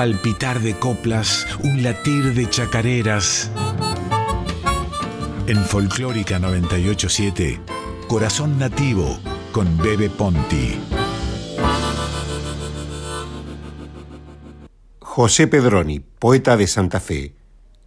palpitar 0.00 0.62
de 0.62 0.78
coplas, 0.78 1.46
un 1.62 1.82
latir 1.82 2.32
de 2.32 2.48
chacareras. 2.48 3.50
En 5.46 5.62
Folclórica 5.62 6.38
987, 6.38 7.60
Corazón 8.08 8.58
Nativo 8.58 9.20
con 9.52 9.76
Bebe 9.76 10.08
Ponti. 10.08 10.80
José 15.00 15.48
Pedroni, 15.48 16.00
poeta 16.00 16.56
de 16.56 16.66
Santa 16.66 16.98
Fe, 16.98 17.34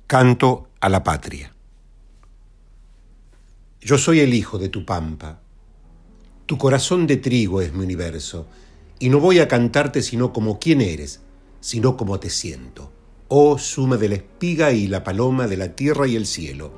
Canto 0.06 0.70
a 0.82 0.90
la 0.90 1.04
Patria. 1.04 1.52
Yo 3.82 3.98
soy 3.98 4.20
el 4.20 4.36
hijo 4.36 4.60
de 4.60 4.70
tu 4.70 4.86
pampa. 4.86 5.40
Tu 6.46 6.60
corazón 6.60 7.08
de 7.08 7.18
trigo 7.18 7.60
es 7.60 7.74
mi 7.74 7.84
universo, 7.84 8.46
y 9.00 9.10
no 9.10 9.20
voy 9.20 9.40
a 9.40 9.48
cantarte 9.48 10.04
sino 10.04 10.32
como 10.32 10.60
quién 10.60 10.80
eres, 10.80 11.24
sino 11.64 11.96
como 11.96 12.20
te 12.20 12.30
siento. 12.30 12.92
Oh 13.30 13.58
suma 13.58 13.96
de 13.96 14.10
la 14.10 14.16
espiga 14.16 14.74
y 14.74 14.88
la 14.88 15.06
paloma 15.06 15.48
de 15.48 15.56
la 15.56 15.78
tierra 15.78 16.06
y 16.08 16.18
el 16.18 16.26
cielo. 16.26 16.74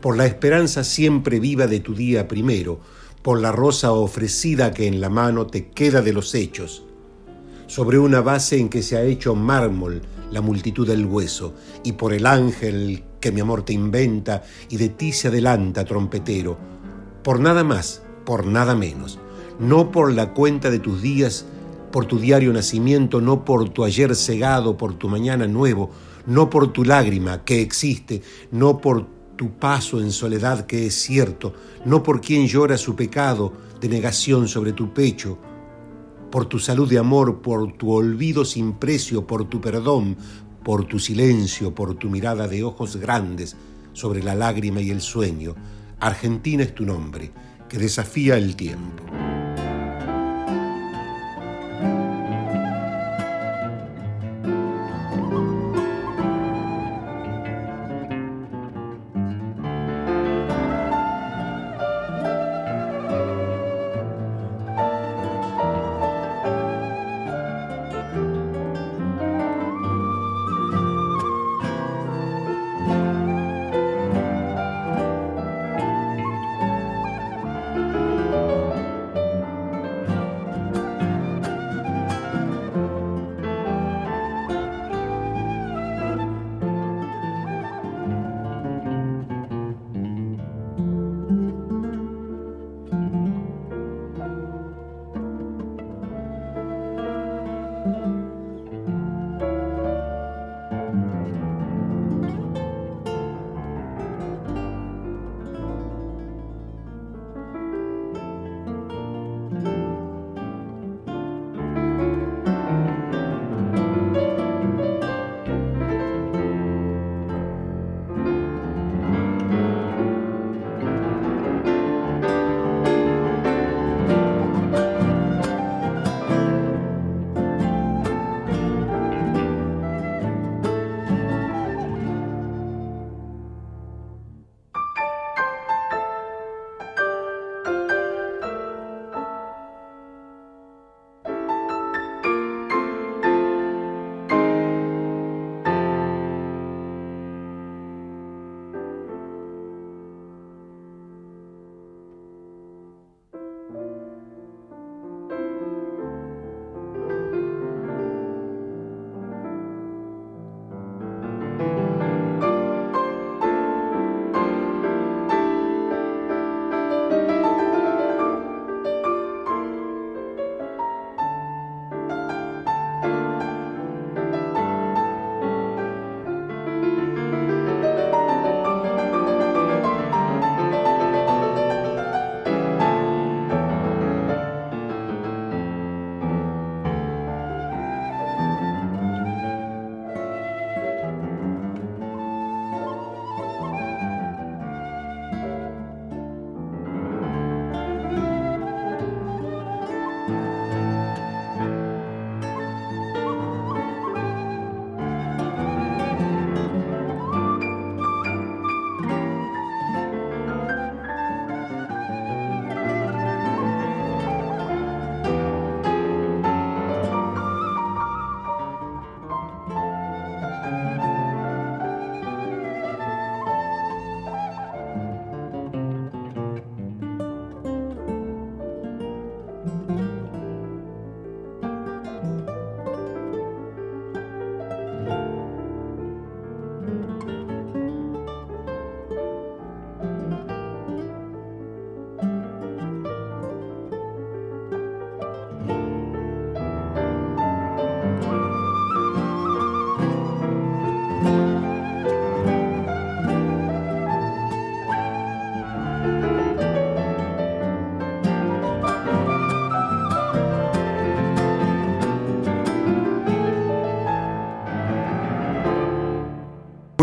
Por 0.00 0.16
la 0.16 0.26
esperanza 0.26 0.82
siempre 0.82 1.38
viva 1.38 1.68
de 1.68 1.78
tu 1.78 1.94
día 1.94 2.26
primero, 2.26 2.80
por 3.22 3.40
la 3.40 3.52
rosa 3.52 3.92
ofrecida 3.92 4.74
que 4.74 4.88
en 4.88 5.00
la 5.00 5.08
mano 5.08 5.46
te 5.46 5.68
queda 5.68 6.02
de 6.02 6.12
los 6.12 6.34
hechos, 6.34 6.84
sobre 7.68 8.00
una 8.00 8.20
base 8.22 8.58
en 8.58 8.70
que 8.70 8.82
se 8.82 8.96
ha 8.96 9.04
hecho 9.04 9.36
mármol 9.36 10.02
la 10.32 10.40
multitud 10.40 10.84
del 10.84 11.06
hueso, 11.06 11.54
y 11.84 11.92
por 11.92 12.12
el 12.12 12.26
ángel 12.26 13.04
que 13.20 13.30
mi 13.30 13.40
amor 13.40 13.64
te 13.64 13.72
inventa 13.72 14.42
y 14.68 14.78
de 14.78 14.88
ti 14.88 15.12
se 15.12 15.28
adelanta, 15.28 15.84
trompetero, 15.84 16.58
por 17.22 17.38
nada 17.38 17.62
más, 17.62 18.02
por 18.26 18.46
nada 18.46 18.74
menos, 18.74 19.20
no 19.60 19.92
por 19.92 20.12
la 20.12 20.34
cuenta 20.34 20.70
de 20.70 20.80
tus 20.80 21.02
días, 21.02 21.46
por 21.92 22.06
tu 22.06 22.18
diario 22.18 22.52
nacimiento, 22.52 23.20
no 23.20 23.44
por 23.44 23.68
tu 23.68 23.84
ayer 23.84 24.16
cegado, 24.16 24.76
por 24.76 24.94
tu 24.94 25.08
mañana 25.08 25.46
nuevo, 25.46 25.90
no 26.26 26.50
por 26.50 26.72
tu 26.72 26.84
lágrima 26.84 27.44
que 27.44 27.60
existe, 27.60 28.22
no 28.50 28.78
por 28.78 29.06
tu 29.36 29.52
paso 29.58 30.00
en 30.00 30.10
soledad 30.10 30.66
que 30.66 30.86
es 30.86 30.94
cierto, 30.94 31.54
no 31.84 32.02
por 32.02 32.20
quien 32.20 32.48
llora 32.48 32.76
su 32.76 32.96
pecado 32.96 33.52
de 33.80 33.88
negación 33.88 34.48
sobre 34.48 34.72
tu 34.72 34.92
pecho, 34.92 35.38
por 36.30 36.46
tu 36.46 36.58
salud 36.58 36.88
de 36.88 36.98
amor, 36.98 37.42
por 37.42 37.72
tu 37.74 37.92
olvido 37.92 38.44
sin 38.44 38.72
precio, 38.72 39.26
por 39.26 39.44
tu 39.48 39.60
perdón, 39.60 40.16
por 40.64 40.84
tu 40.84 40.98
silencio, 40.98 41.74
por 41.74 41.94
tu 41.94 42.08
mirada 42.08 42.48
de 42.48 42.64
ojos 42.64 42.96
grandes 42.96 43.56
sobre 43.92 44.22
la 44.22 44.34
lágrima 44.34 44.80
y 44.80 44.90
el 44.90 45.00
sueño. 45.00 45.54
Argentina 46.00 46.62
es 46.62 46.74
tu 46.74 46.86
nombre, 46.86 47.30
que 47.68 47.78
desafía 47.78 48.36
el 48.36 48.56
tiempo. 48.56 49.02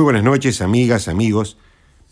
Buenas 0.09 0.23
noches, 0.23 0.61
amigas, 0.61 1.07
amigos. 1.07 1.55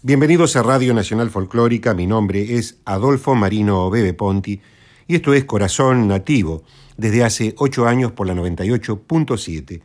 Bienvenidos 0.03 0.55
a 0.55 0.61
Radio 0.61 0.93
Nacional 0.93 1.31
Folclórica. 1.31 1.95
Mi 1.95 2.05
nombre 2.05 2.55
es 2.55 2.77
Adolfo 2.85 3.33
Marino 3.33 3.89
Bebe 3.89 4.13
Ponti 4.13 4.61
y 5.07 5.15
esto 5.15 5.33
es 5.33 5.45
Corazón 5.45 6.07
Nativo, 6.07 6.61
desde 6.95 7.23
hace 7.23 7.55
ocho 7.57 7.87
años 7.87 8.11
por 8.11 8.27
la 8.27 8.35
98.7. 8.35 9.81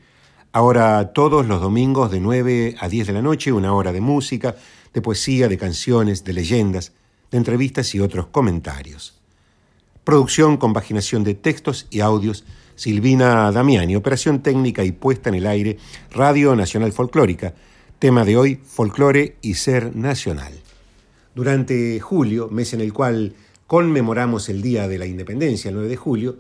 Ahora 0.53 1.15
todos 1.15 1.47
los 1.47 1.63
domingos 1.63 2.11
de 2.11 2.21
9 2.21 2.77
a 2.79 2.87
10 2.91 3.07
de 3.07 3.13
la 3.15 3.23
noche, 3.23 3.51
una 3.51 3.73
hora 3.73 3.93
de 3.93 4.03
música, 4.03 4.57
de 4.93 5.01
poesía, 5.01 5.49
de 5.49 5.57
canciones, 5.57 6.23
de 6.23 6.35
leyendas, 6.35 6.93
de 7.31 7.39
entrevistas 7.39 7.95
y 7.95 8.01
otros 8.01 8.27
comentarios. 8.27 9.23
Producción, 10.05 10.59
compaginación 10.59 11.25
de 11.25 11.33
textos 11.33 11.87
y 11.89 12.01
audios, 12.01 12.45
Silvina 12.75 13.51
Damiani, 13.53 13.97
operación 13.97 14.43
técnica 14.43 14.85
y 14.85 14.93
puesta 14.93 15.31
en 15.31 15.37
el 15.37 15.47
aire, 15.47 15.79
Radio 16.11 16.55
Nacional 16.55 16.93
Folclórica, 16.93 17.55
tema 18.03 18.25
de 18.25 18.37
hoy, 18.37 18.57
folclore 18.57 19.37
y 19.43 19.55
ser 19.55 19.95
nacional. 19.95 20.53
Durante 21.37 22.01
julio, 22.01 22.49
mes 22.51 22.75
en 22.75 22.81
el 22.81 22.93
cual 22.93 23.37
conmemoramos 23.69 24.49
el 24.49 24.61
Día 24.61 24.89
de 24.89 24.99
la 24.99 25.07
Independencia, 25.07 25.69
el 25.69 25.77
9 25.77 25.89
de 25.89 25.97
julio, 25.97 26.37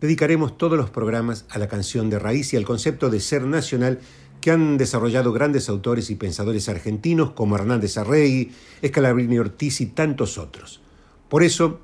dedicaremos 0.00 0.56
todos 0.56 0.78
los 0.78 0.90
programas 0.90 1.44
a 1.50 1.58
la 1.58 1.66
canción 1.66 2.08
de 2.08 2.20
raíz 2.20 2.52
y 2.52 2.56
al 2.56 2.64
concepto 2.64 3.10
de 3.10 3.18
ser 3.18 3.42
nacional 3.42 3.98
que 4.40 4.52
han 4.52 4.78
desarrollado 4.78 5.32
grandes 5.32 5.68
autores 5.68 6.08
y 6.08 6.14
pensadores 6.14 6.68
argentinos 6.68 7.32
como 7.32 7.56
Hernández 7.56 7.98
Arregui, 7.98 8.52
Escalabrini 8.80 9.40
Ortiz 9.40 9.80
y 9.80 9.86
tantos 9.86 10.38
otros. 10.38 10.82
Por 11.28 11.42
eso, 11.42 11.80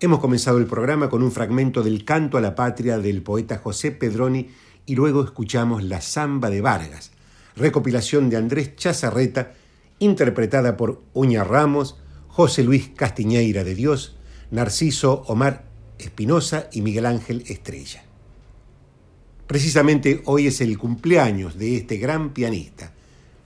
hemos 0.00 0.20
comenzado 0.20 0.56
el 0.56 0.64
programa 0.64 1.10
con 1.10 1.22
un 1.22 1.32
fragmento 1.32 1.82
del 1.82 2.06
Canto 2.06 2.38
a 2.38 2.40
la 2.40 2.54
Patria 2.54 2.96
del 2.96 3.20
poeta 3.20 3.58
José 3.58 3.90
Pedroni 3.90 4.48
y 4.86 4.94
luego 4.94 5.22
escuchamos 5.22 5.82
La 5.82 6.00
Zamba 6.00 6.48
de 6.48 6.62
Vargas, 6.62 7.10
recopilación 7.56 8.30
de 8.30 8.36
Andrés 8.36 8.76
Chazarreta, 8.76 9.52
interpretada 9.98 10.76
por 10.76 11.02
Uña 11.12 11.44
Ramos, 11.44 11.96
José 12.28 12.64
Luis 12.64 12.90
Castiñeira 12.94 13.64
de 13.64 13.74
Dios, 13.74 14.16
Narciso 14.50 15.22
Omar 15.26 15.64
Espinosa 15.98 16.68
y 16.72 16.82
Miguel 16.82 17.06
Ángel 17.06 17.44
Estrella. 17.46 18.04
Precisamente 19.46 20.22
hoy 20.24 20.46
es 20.46 20.60
el 20.60 20.78
cumpleaños 20.78 21.58
de 21.58 21.76
este 21.76 21.98
gran 21.98 22.30
pianista. 22.30 22.92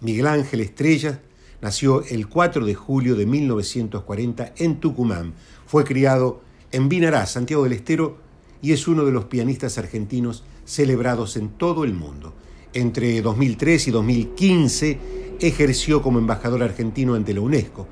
Miguel 0.00 0.28
Ángel 0.28 0.61
Estrella 0.61 1.20
nació 1.61 2.04
el 2.04 2.28
4 2.28 2.64
de 2.64 2.75
julio 2.75 3.16
de 3.16 3.26
1940 3.26 4.54
en 4.56 4.81
Tucumán. 4.81 5.34
Fue 5.66 5.84
criado 5.84 6.40
en 6.70 6.88
Vinará, 6.88 7.26
Santiago 7.26 7.64
del 7.64 7.72
Estero, 7.72 8.19
y 8.62 8.72
es 8.72 8.88
uno 8.88 9.04
de 9.04 9.12
los 9.12 9.26
pianistas 9.26 9.78
argentinos 9.78 10.44
celebrados 10.64 11.37
en 11.37 11.49
todo 11.49 11.84
el 11.84 11.94
mundo. 11.94 12.34
Entre 12.73 13.20
2003 13.23 13.88
y 13.88 13.91
2015 13.91 14.99
ejerció 15.41 16.03
como 16.03 16.19
embajador 16.19 16.62
argentino 16.62 17.15
ante 17.15 17.35
la 17.35 17.41
UNESCO 17.41 17.87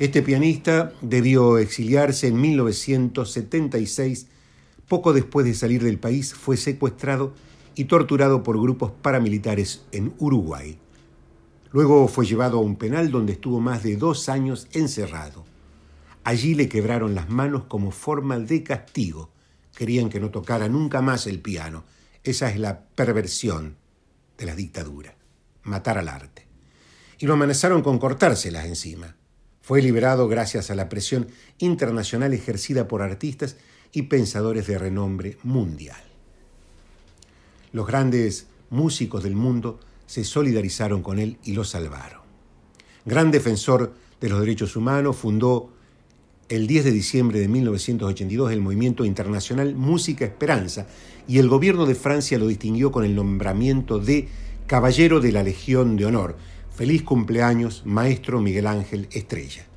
este 0.00 0.22
pianista 0.22 0.94
debió 1.02 1.58
exiliarse 1.58 2.26
en 2.26 2.40
1976. 2.40 4.28
Poco 4.88 5.12
después 5.12 5.44
de 5.44 5.52
salir 5.52 5.84
del 5.84 5.98
país 5.98 6.32
fue 6.32 6.56
secuestrado 6.56 7.34
y 7.74 7.84
torturado 7.84 8.42
por 8.42 8.58
grupos 8.58 8.92
paramilitares 8.92 9.84
en 9.92 10.14
Uruguay. 10.18 10.78
Luego 11.70 12.08
fue 12.08 12.24
llevado 12.24 12.56
a 12.56 12.62
un 12.62 12.76
penal 12.76 13.10
donde 13.10 13.34
estuvo 13.34 13.60
más 13.60 13.82
de 13.82 13.98
dos 13.98 14.30
años 14.30 14.68
encerrado. 14.72 15.44
Allí 16.24 16.54
le 16.54 16.70
quebraron 16.70 17.14
las 17.14 17.28
manos 17.28 17.64
como 17.64 17.90
forma 17.90 18.38
de 18.38 18.62
castigo. 18.62 19.28
Querían 19.76 20.08
que 20.08 20.18
no 20.18 20.30
tocara 20.30 20.70
nunca 20.70 21.02
más 21.02 21.26
el 21.26 21.40
piano. 21.40 21.84
Esa 22.24 22.48
es 22.48 22.58
la 22.58 22.86
perversión 22.94 23.76
de 24.40 24.46
la 24.46 24.56
dictadura, 24.56 25.14
matar 25.64 25.98
al 25.98 26.08
arte. 26.08 26.46
Y 27.18 27.26
lo 27.26 27.34
amenazaron 27.34 27.82
con 27.82 27.98
cortárselas 27.98 28.64
encima. 28.64 29.14
Fue 29.60 29.82
liberado 29.82 30.28
gracias 30.28 30.70
a 30.70 30.74
la 30.74 30.88
presión 30.88 31.28
internacional 31.58 32.32
ejercida 32.32 32.88
por 32.88 33.02
artistas 33.02 33.56
y 33.92 34.02
pensadores 34.02 34.66
de 34.66 34.78
renombre 34.78 35.36
mundial. 35.42 36.02
Los 37.72 37.86
grandes 37.86 38.46
músicos 38.70 39.22
del 39.22 39.36
mundo 39.36 39.78
se 40.06 40.24
solidarizaron 40.24 41.02
con 41.02 41.18
él 41.18 41.38
y 41.44 41.52
lo 41.52 41.64
salvaron. 41.64 42.22
Gran 43.04 43.30
defensor 43.30 43.94
de 44.22 44.28
los 44.30 44.40
derechos 44.40 44.74
humanos, 44.74 45.16
fundó 45.16 45.70
el 46.50 46.66
10 46.66 46.84
de 46.84 46.90
diciembre 46.90 47.38
de 47.38 47.46
1982 47.46 48.50
el 48.50 48.60
movimiento 48.60 49.04
internacional 49.04 49.76
Música 49.76 50.24
Esperanza 50.24 50.88
y 51.28 51.38
el 51.38 51.48
gobierno 51.48 51.86
de 51.86 51.94
Francia 51.94 52.38
lo 52.38 52.48
distinguió 52.48 52.90
con 52.90 53.04
el 53.04 53.14
nombramiento 53.14 54.00
de 54.00 54.28
Caballero 54.66 55.20
de 55.20 55.30
la 55.30 55.44
Legión 55.44 55.96
de 55.96 56.06
Honor, 56.06 56.36
Feliz 56.74 57.02
cumpleaños, 57.02 57.82
maestro 57.84 58.40
Miguel 58.40 58.66
Ángel 58.66 59.06
Estrella. 59.12 59.69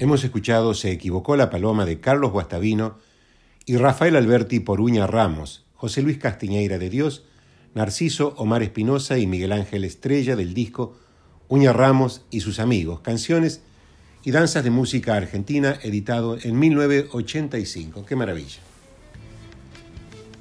Hemos 0.00 0.22
escuchado 0.22 0.74
Se 0.74 0.92
equivocó 0.92 1.34
la 1.34 1.50
paloma 1.50 1.84
de 1.84 1.98
Carlos 1.98 2.30
Guastavino 2.30 2.98
y 3.66 3.78
Rafael 3.78 4.14
Alberti 4.14 4.60
por 4.60 4.80
Uña 4.80 5.08
Ramos, 5.08 5.66
José 5.74 6.02
Luis 6.02 6.18
Castiñeira 6.18 6.78
de 6.78 6.88
Dios, 6.88 7.24
Narciso 7.74 8.32
Omar 8.36 8.62
Espinosa 8.62 9.18
y 9.18 9.26
Miguel 9.26 9.50
Ángel 9.50 9.82
Estrella 9.82 10.36
del 10.36 10.54
disco 10.54 10.96
Uña 11.48 11.72
Ramos 11.72 12.24
y 12.30 12.40
sus 12.40 12.60
amigos, 12.60 13.00
canciones 13.00 13.60
y 14.22 14.30
danzas 14.30 14.62
de 14.62 14.70
música 14.70 15.16
argentina 15.16 15.76
editado 15.82 16.38
en 16.40 16.56
1985. 16.56 18.06
¡Qué 18.06 18.14
maravilla! 18.14 18.60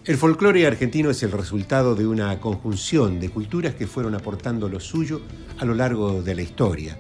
El 0.06 0.18
folclore 0.18 0.68
argentino 0.68 1.10
es 1.10 1.24
el 1.24 1.32
resultado 1.32 1.96
de 1.96 2.06
una 2.06 2.40
conjunción 2.40 3.20
de 3.20 3.30
culturas 3.30 3.74
que 3.74 3.88
fueron 3.88 4.14
aportando 4.14 4.70
lo 4.70 4.80
suyo 4.80 5.22
a 5.58 5.66
lo 5.66 5.74
largo 5.74 6.22
de 6.22 6.36
la 6.36 6.44
historia 6.44 7.00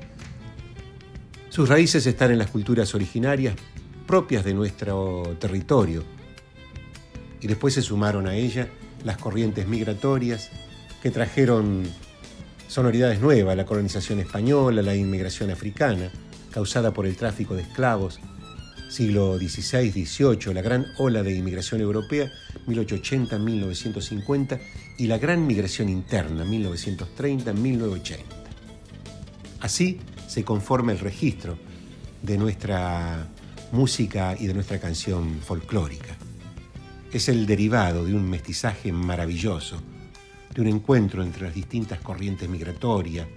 sus 1.57 1.67
raíces 1.69 2.05
están 2.05 2.29
en 2.29 2.37
las 2.37 2.51
culturas 2.51 2.93
originarias 2.93 3.55
propias 4.05 4.45
de 4.45 4.53
nuestro 4.53 5.35
territorio. 5.39 6.03
Y 7.41 7.47
después 7.47 7.73
se 7.73 7.81
sumaron 7.81 8.27
a 8.27 8.35
ella 8.35 8.67
las 9.03 9.17
corrientes 9.17 9.67
migratorias 9.67 10.51
que 11.01 11.09
trajeron 11.09 11.81
sonoridades 12.67 13.19
nuevas, 13.21 13.57
la 13.57 13.65
colonización 13.65 14.19
española, 14.19 14.83
la 14.83 14.95
inmigración 14.95 15.49
africana, 15.49 16.11
causada 16.51 16.93
por 16.93 17.07
el 17.07 17.15
tráfico 17.15 17.55
de 17.55 17.63
esclavos, 17.63 18.19
siglo 18.87 19.39
XVI-XVIII, 19.39 20.53
la 20.53 20.61
gran 20.61 20.85
ola 20.99 21.23
de 21.23 21.35
inmigración 21.35 21.81
europea, 21.81 22.31
1880-1950, 22.67 24.59
y 24.99 25.07
la 25.07 25.17
gran 25.17 25.47
migración 25.47 25.89
interna, 25.89 26.45
1930-1980. 26.45 28.19
Así 29.59 29.99
se 30.37 30.45
conforma 30.45 30.91
el 30.91 30.99
registro 30.99 31.57
de 32.21 32.37
nuestra 32.37 33.27
música 33.71 34.35
y 34.39 34.45
de 34.45 34.53
nuestra 34.53 34.79
canción 34.79 35.39
folclórica. 35.41 36.15
Es 37.11 37.27
el 37.27 37.47
derivado 37.47 38.05
de 38.05 38.13
un 38.13 38.29
mestizaje 38.29 38.91
maravilloso, 38.91 39.81
de 40.53 40.61
un 40.61 40.67
encuentro 40.67 41.23
entre 41.23 41.45
las 41.45 41.55
distintas 41.55 42.01
corrientes 42.01 42.47
migratorias, 42.47 43.27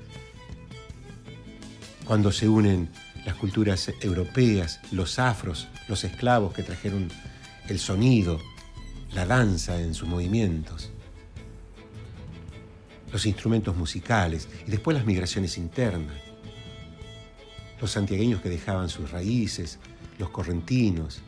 cuando 2.05 2.31
se 2.33 2.47
unen 2.47 2.91
las 3.25 3.37
culturas 3.37 3.91
europeas, 4.03 4.81
los 4.93 5.19
afros, 5.19 5.69
los 5.89 6.05
esclavos 6.05 6.53
que 6.53 6.65
trajeron 6.65 7.09
el 7.67 7.79
sonido, 7.79 8.39
la 9.15 9.25
danza 9.25 9.81
en 9.81 9.95
sus 9.95 10.07
movimientos, 10.07 10.91
los 13.11 13.25
instrumentos 13.25 13.75
musicales 13.75 14.51
y 14.67 14.71
después 14.71 14.95
las 14.95 15.07
migraciones 15.07 15.57
internas, 15.57 16.30
los 17.81 17.91
santiagueños 17.91 18.41
que 18.41 18.49
dejaban 18.49 18.89
sus 18.89 19.11
raíces, 19.11 19.79
los 20.19 20.31
correntinos, 20.31 21.23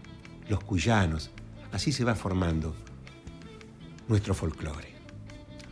los 0.49 0.62
cuyanos, 0.62 1.30
así 1.73 1.92
se 1.92 2.04
va 2.04 2.14
formando 2.14 2.75
nuestro 4.09 4.35
folclore. 4.35 4.92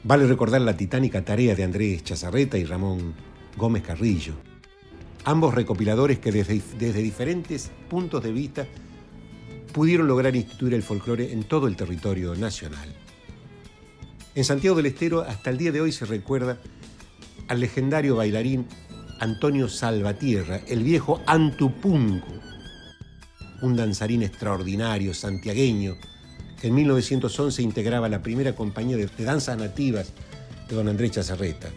Vale 0.02 0.26
recordar 0.26 0.62
la 0.62 0.76
titánica 0.76 1.25
tarea 1.25 1.54
de 1.54 1.64
Andrés 1.64 2.02
Chazarreta 2.04 2.56
y 2.56 2.64
Ramón 2.64 3.14
Gómez 3.56 3.82
Carrillo, 3.82 4.34
ambos 5.25 5.54
recopiladores 5.54 6.18
que 6.18 6.32
desde, 6.32 6.62
desde 6.78 7.02
diferentes 7.02 7.70
puntos 7.90 8.22
de 8.22 8.32
vista 8.32 8.66
pudieron 9.75 10.08
lograr 10.08 10.34
instituir 10.34 10.75
el 10.75 10.82
folclore 10.82 11.32
en 11.32 11.44
todo 11.44 11.66
el 11.66 11.76
territorio 11.76 12.34
nacional. 12.34 12.88
En 14.34 14.44
Santiago 14.44 14.76
del 14.76 14.87
Estero 14.87 15.20
hasta 15.20 15.50
el 15.50 15.58
día 15.58 15.72
de 15.72 15.80
hoy 15.80 15.92
se 15.92 16.06
recuerda 16.06 16.58
al 17.49 17.60
legendario 17.60 18.16
bailarín 18.16 18.66
Antonio 19.20 19.68
Salvatierra, 19.68 20.62
el 20.66 20.82
viejo 20.82 21.20
Antupunco, 21.26 22.26
un 23.60 23.76
danzarín 23.76 24.22
extraordinario, 24.22 25.12
santiagueño, 25.12 25.96
que 26.58 26.68
en 26.68 26.74
1911 26.74 27.60
integraba 27.60 28.08
la 28.08 28.22
primera 28.22 28.54
compañía 28.54 28.96
de, 28.96 29.08
danzas 29.18 29.58
nativas 29.58 30.14
de 30.70 30.74
don 30.74 30.88
Andrés 30.88 31.12
Chazarreta. 31.12 31.68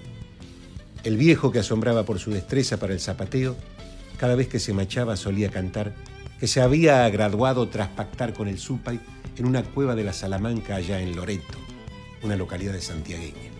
El 1.03 1.17
viejo 1.17 1.51
que 1.51 1.59
asombraba 1.59 2.05
por 2.05 2.17
su 2.17 2.31
destreza 2.31 2.77
para 2.77 2.93
el 2.93 3.01
zapateo, 3.01 3.57
cada 4.17 4.35
vez 4.35 4.47
que 4.47 4.59
se 4.59 4.73
machaba 4.73 5.17
solía 5.17 5.49
cantar 5.49 5.93
que 6.39 6.47
se 6.47 6.61
había 6.61 7.09
graduado 7.09 7.67
tras 7.67 7.89
pactar 7.89 8.33
con 8.33 8.47
el 8.47 8.57
Supay 8.57 8.99
en 9.37 9.45
una 9.45 9.63
cueva 9.63 9.95
de 9.95 10.03
la 10.05 10.13
Salamanca 10.13 10.75
allá 10.75 11.01
en 11.01 11.15
Loreto, 11.15 11.57
una 12.21 12.37
localidad 12.37 12.73
de 12.73 12.81
santiagueña. 12.81 13.51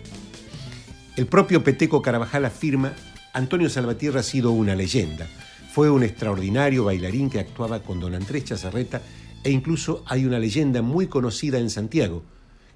El 1.16 1.26
propio 1.26 1.62
Peteco 1.62 2.02
Carabajal 2.02 2.44
afirma, 2.46 2.92
Antonio 3.34 3.68
Salvatierra 3.68 4.20
ha 4.20 4.22
sido 4.22 4.52
una 4.52 4.76
leyenda. 4.76 5.26
Fue 5.72 5.90
un 5.90 6.04
extraordinario 6.04 6.84
bailarín 6.84 7.28
que 7.28 7.40
actuaba 7.40 7.82
con 7.82 7.98
don 7.98 8.14
Andrés 8.14 8.44
Chazarreta 8.44 9.02
e 9.42 9.50
incluso 9.50 10.04
hay 10.06 10.24
una 10.24 10.38
leyenda 10.38 10.82
muy 10.82 11.08
conocida 11.08 11.58
en 11.58 11.68
Santiago 11.68 12.22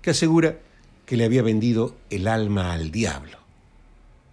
que 0.02 0.10
asegura 0.10 0.58
que 1.06 1.16
le 1.16 1.24
había 1.24 1.42
vendido 1.42 1.94
el 2.10 2.26
alma 2.26 2.72
al 2.72 2.90
diablo 2.90 3.38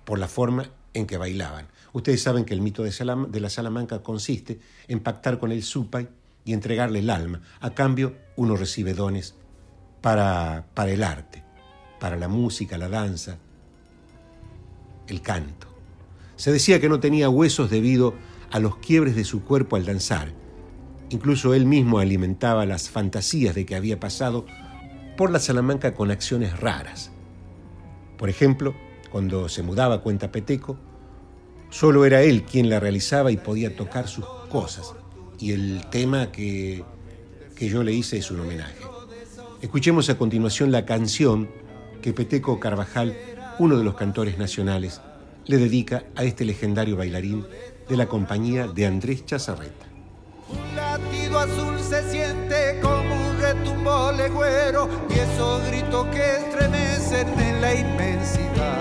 por 0.03 0.17
la 0.17 0.27
forma 0.27 0.71
en 0.95 1.05
que 1.05 1.17
bailaban. 1.17 1.67
Ustedes 1.93 2.23
saben 2.23 2.43
que 2.43 2.55
el 2.55 2.61
mito 2.61 2.81
de, 2.81 3.39
la 3.39 3.49
Salamanca 3.51 4.01
consiste 4.01 4.59
en 4.87 5.01
pactar 5.01 5.37
con 5.37 5.51
el 5.51 5.61
supay 5.61 6.07
y 6.43 6.53
entregarle 6.53 6.99
el 6.99 7.11
alma. 7.11 7.41
A 7.59 7.75
cambio, 7.75 8.15
uno 8.35 8.55
recibe 8.55 8.95
dones 8.95 9.35
para, 10.01 10.65
para 10.73 10.91
el 10.91 11.03
arte, 11.03 11.43
para 11.99 12.17
la 12.17 12.27
música, 12.27 12.79
la 12.79 12.89
danza, 12.89 13.37
el 15.07 15.21
canto. 15.21 15.64
Se 16.35 16.51
decía 16.51 16.79
que 16.79 16.89
no 16.89 16.99
tenía 16.99 17.29
huesos 17.29 17.69
debido 17.69 18.13
a 18.51 18.59
los 18.59 18.77
quiebres 18.77 19.15
de 19.15 19.23
su 19.23 19.43
cuerpo 19.43 19.75
al 19.75 19.85
danzar. 19.85 20.33
Incluso 21.09 21.53
él 21.53 21.65
mismo 21.65 21.99
alimentaba 21.99 22.65
las 22.65 22.89
fantasías 22.89 23.55
de 23.55 23.65
que 23.65 23.75
había 23.75 23.99
pasado 23.99 24.45
por 25.17 25.31
la 25.31 25.39
Salamanca 25.39 25.93
con 25.93 26.11
acciones 26.11 26.59
raras. 26.59 27.11
Por 28.17 28.29
ejemplo, 28.29 28.75
cuando 29.11 29.49
se 29.49 29.63
mudaba 29.63 29.95
a 29.95 30.01
Cuenta 30.01 30.31
Peteco, 30.31 30.77
solo 31.69 32.05
era 32.05 32.21
él 32.21 32.43
quien 32.43 32.69
la 32.69 32.79
realizaba 32.79 33.31
y 33.31 33.37
podía 33.37 33.75
tocar 33.75 34.07
sus 34.07 34.25
cosas. 34.49 34.93
Y 35.39 35.51
el 35.51 35.85
tema 35.89 36.31
que, 36.31 36.83
que 37.55 37.69
yo 37.69 37.83
le 37.83 37.93
hice 37.93 38.17
es 38.17 38.31
un 38.31 38.41
homenaje. 38.41 38.79
Escuchemos 39.61 40.09
a 40.09 40.17
continuación 40.17 40.71
la 40.71 40.85
canción 40.85 41.49
que 42.01 42.13
Peteco 42.13 42.59
Carvajal, 42.59 43.17
uno 43.57 43.77
de 43.77 43.83
los 43.83 43.95
cantores 43.95 44.37
nacionales, 44.37 45.01
le 45.45 45.57
dedica 45.57 46.03
a 46.15 46.23
este 46.23 46.45
legendario 46.45 46.97
bailarín 46.97 47.45
de 47.87 47.97
la 47.97 48.07
compañía 48.07 48.67
de 48.67 48.85
Andrés 48.85 49.25
Chazarreta. 49.25 49.85
Un 50.49 50.75
latido 50.75 51.39
azul 51.39 51.79
se 51.79 52.09
siente 52.11 52.79
como 52.81 53.29
un 53.29 53.37
retumbo 53.39 54.11
legüero 54.11 54.89
y 55.09 55.13
esos 55.13 55.65
gritos 55.67 56.07
que 56.07 56.37
estremecen 56.37 57.39
en 57.39 57.61
la 57.61 57.73
inmensidad 57.73 58.75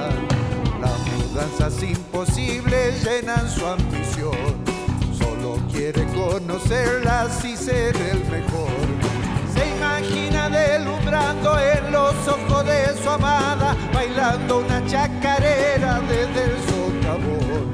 danzas 1.34 1.82
imposibles 1.82 3.04
llenan 3.04 3.50
su 3.50 3.66
ambición. 3.66 4.64
Solo 5.18 5.58
quiere 5.72 6.04
conocerlas 6.14 7.44
y 7.44 7.56
ser 7.56 7.96
el 7.96 8.20
mejor. 8.30 8.83
Imagina 10.04 10.50
deslumbrando 10.50 11.58
en 11.58 11.90
los 11.90 12.28
ojos 12.28 12.66
de 12.66 13.02
su 13.02 13.08
amada, 13.08 13.74
bailando 13.92 14.58
una 14.58 14.84
chacarera 14.86 16.00
desde 16.00 16.44
el 16.44 16.56
socavón. 16.68 17.72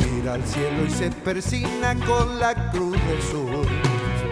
Mira 0.00 0.34
al 0.34 0.44
cielo 0.44 0.86
y 0.86 0.90
se 0.90 1.10
persina 1.10 1.94
con 2.06 2.40
la 2.40 2.54
cruz 2.70 2.96
del 3.06 3.22
sur. 3.22 3.66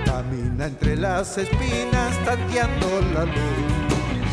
Camina 0.07 0.67
entre 0.67 0.97
las 0.97 1.37
espinas, 1.37 2.17
tanteando 2.25 2.89
la 3.13 3.25
luz 3.25 3.85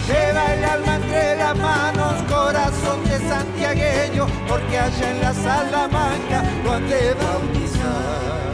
Lleva 0.08 0.54
el 0.54 0.64
alma 0.64 0.96
entre 0.96 1.36
las 1.36 1.58
manos, 1.58 2.14
corazón 2.30 3.04
de 3.04 3.20
santiagueño, 3.28 4.26
porque 4.48 4.80
allá 4.80 5.12
en 5.12 5.22
la 5.22 5.34
Salamanca 5.34 6.44
lo 6.64 6.72
han 6.72 6.90
de 6.90 7.14
bautizar. 7.14 8.51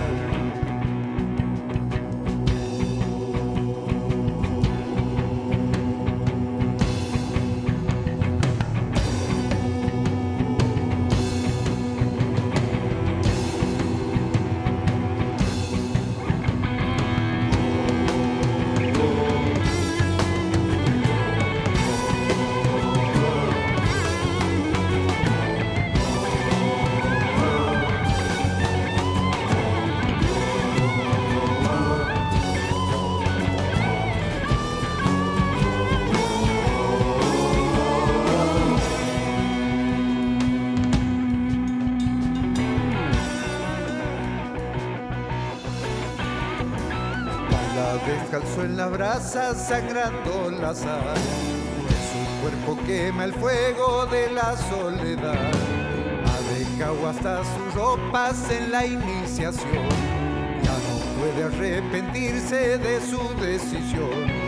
Sangrando 49.56 50.50
la 50.50 50.74
sal. 50.74 51.16
Su 52.10 52.42
cuerpo 52.42 52.78
quema 52.86 53.26
el 53.26 53.34
fuego 53.34 54.06
de 54.08 54.32
la 54.32 54.58
soledad. 54.58 55.52
Ha 56.26 56.54
dejado 56.54 57.08
hasta 57.08 57.44
sus 57.44 57.74
ropas 57.76 58.50
en 58.50 58.72
la 58.72 58.86
iniciación. 58.86 59.90
Ya 60.64 60.72
no 60.72 61.20
puede 61.20 61.44
arrepentirse 61.44 62.78
de 62.78 63.00
su 63.02 63.20
decisión. 63.40 64.48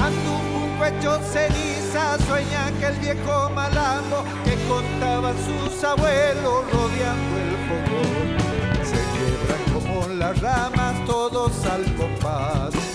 un 0.00 0.82
hecho 0.84 1.20
ceniza 1.32 2.18
sueña 2.26 2.72
que 2.80 2.86
el 2.86 2.96
viejo 2.96 3.50
malambo 3.50 4.24
que 4.44 4.56
contaban 4.68 5.34
sus 5.46 5.84
abuelos 5.84 6.64
rodeando 6.72 7.34
el 7.44 7.56
fogón. 7.68 8.34
Se 8.82 9.00
quiebran 9.14 9.62
como 9.72 10.08
las 10.14 10.40
ramas 10.40 11.04
todos 11.06 11.52
al 11.66 11.84
compás 11.94 12.93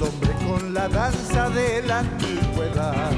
hombres 0.00 0.36
con 0.46 0.74
la 0.74 0.88
danza 0.88 1.48
de 1.50 1.82
la 1.82 2.00
antigüedad. 2.00 3.10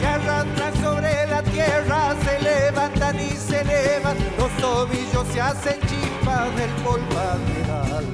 Se 0.00 0.06
arrastran 0.06 0.74
sobre 0.82 1.26
la 1.28 1.42
tierra, 1.42 2.14
se 2.24 2.40
levantan 2.40 3.20
y 3.20 3.30
se 3.30 3.60
elevan, 3.60 4.16
los 4.38 4.50
tobillos 4.56 5.26
se 5.32 5.40
hacen 5.40 5.80
chispas 5.80 6.56
del 6.56 6.70
polvaderal. 6.82 8.04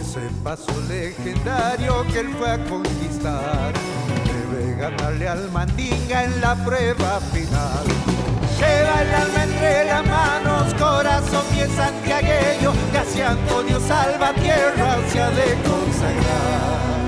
ese 0.00 0.28
paso 0.42 0.72
legendario 0.88 2.04
que 2.12 2.20
él 2.20 2.30
fue 2.38 2.50
a 2.50 2.64
conquistar. 2.64 3.72
Debe 4.26 4.76
ganarle 4.76 5.28
al 5.28 5.50
Mandinga 5.52 6.24
en 6.24 6.40
la 6.40 6.54
prueba 6.64 7.20
final. 7.32 7.86
Lleva 8.58 9.02
el 9.02 9.14
alma 9.14 9.44
entre 9.44 9.84
las 9.86 10.06
manos, 10.06 10.74
corazón 10.74 11.44
bien 11.52 11.70
santiagueño, 11.74 12.72
que 12.92 12.98
hacia 12.98 13.30
Antonio 13.30 13.80
Salvatierra 13.80 14.98
se 15.10 15.20
ha 15.20 15.30
de 15.30 15.56
consagrar. 15.62 17.01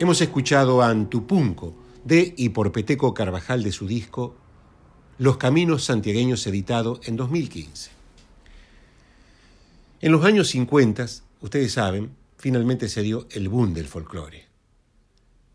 Hemos 0.00 0.20
escuchado 0.20 0.80
a 0.80 0.90
Antupunco 0.90 1.74
de 2.04 2.32
y 2.36 2.50
por 2.50 2.70
Peteco 2.70 3.12
Carvajal 3.14 3.64
de 3.64 3.72
su 3.72 3.88
disco 3.88 4.36
Los 5.18 5.38
Caminos 5.38 5.82
Santiagueños 5.86 6.46
editado 6.46 7.00
en 7.02 7.16
2015. 7.16 7.90
En 10.00 10.12
los 10.12 10.24
años 10.24 10.50
50, 10.50 11.04
ustedes 11.40 11.72
saben, 11.72 12.12
finalmente 12.36 12.88
se 12.88 13.02
dio 13.02 13.26
el 13.32 13.48
boom 13.48 13.74
del 13.74 13.88
folclore, 13.88 14.46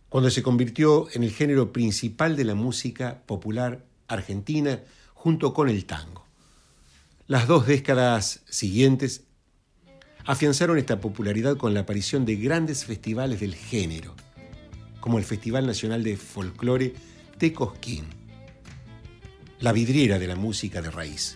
cuando 0.09 0.29
se 0.29 0.43
convirtió 0.43 1.07
en 1.13 1.23
el 1.23 1.31
género 1.31 1.71
principal 1.71 2.35
de 2.35 2.43
la 2.43 2.53
música 2.53 3.21
popular 3.25 3.85
argentina 4.09 4.81
junto 5.13 5.53
con 5.53 5.69
el 5.69 5.85
tango. 5.85 6.25
Las 7.27 7.47
dos 7.47 7.65
décadas 7.65 8.41
siguientes 8.49 9.23
afianzaron 10.25 10.77
esta 10.77 10.99
popularidad 10.99 11.55
con 11.55 11.73
la 11.73 11.79
aparición 11.79 12.25
de 12.25 12.35
grandes 12.35 12.83
festivales 12.83 13.39
del 13.39 13.55
género, 13.55 14.13
como 15.03 15.17
el 15.17 15.25
Festival 15.25 15.67
Nacional 15.67 16.01
de 16.01 16.15
Folclore 16.15 16.93
de 17.37 17.51
Cosquín, 17.51 18.05
la 19.59 19.73
vidriera 19.73 20.17
de 20.17 20.27
la 20.27 20.37
música 20.37 20.81
de 20.81 20.89
raíz. 20.89 21.35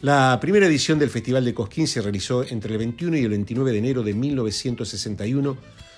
La 0.00 0.38
primera 0.40 0.66
edición 0.66 1.00
del 1.00 1.10
Festival 1.10 1.44
de 1.44 1.54
Cosquín 1.54 1.88
se 1.88 2.00
realizó 2.00 2.44
entre 2.44 2.74
el 2.74 2.78
21 2.78 3.16
y 3.16 3.22
el 3.24 3.30
29 3.30 3.72
de 3.72 3.78
enero 3.78 4.04
de 4.04 4.14
1961 4.14 5.56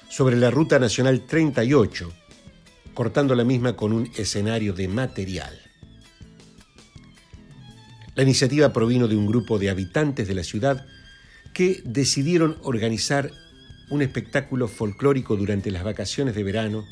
sobre 0.09 0.37
la 0.37 0.50
Ruta 0.50 0.78
Nacional 0.78 1.26
38, 1.26 2.11
cortando 2.94 3.35
la 3.35 3.44
misma 3.44 3.76
con 3.76 3.92
un 3.92 4.11
escenario 4.16 4.73
de 4.73 4.88
material. 4.88 5.61
La 8.14 8.23
iniciativa 8.23 8.73
provino 8.73 9.06
de 9.06 9.16
un 9.16 9.26
grupo 9.26 9.59
de 9.59 9.68
habitantes 9.68 10.26
de 10.26 10.35
la 10.35 10.42
ciudad 10.42 10.87
que 11.52 11.83
decidieron 11.85 12.56
organizar 12.62 13.33
un 13.95 14.03
espectáculo 14.03 14.67
folclórico 14.67 15.37
durante 15.37 15.71
las 15.71 15.85
vacaciones 15.85 16.35
de 16.35 16.43
verano 16.43 16.85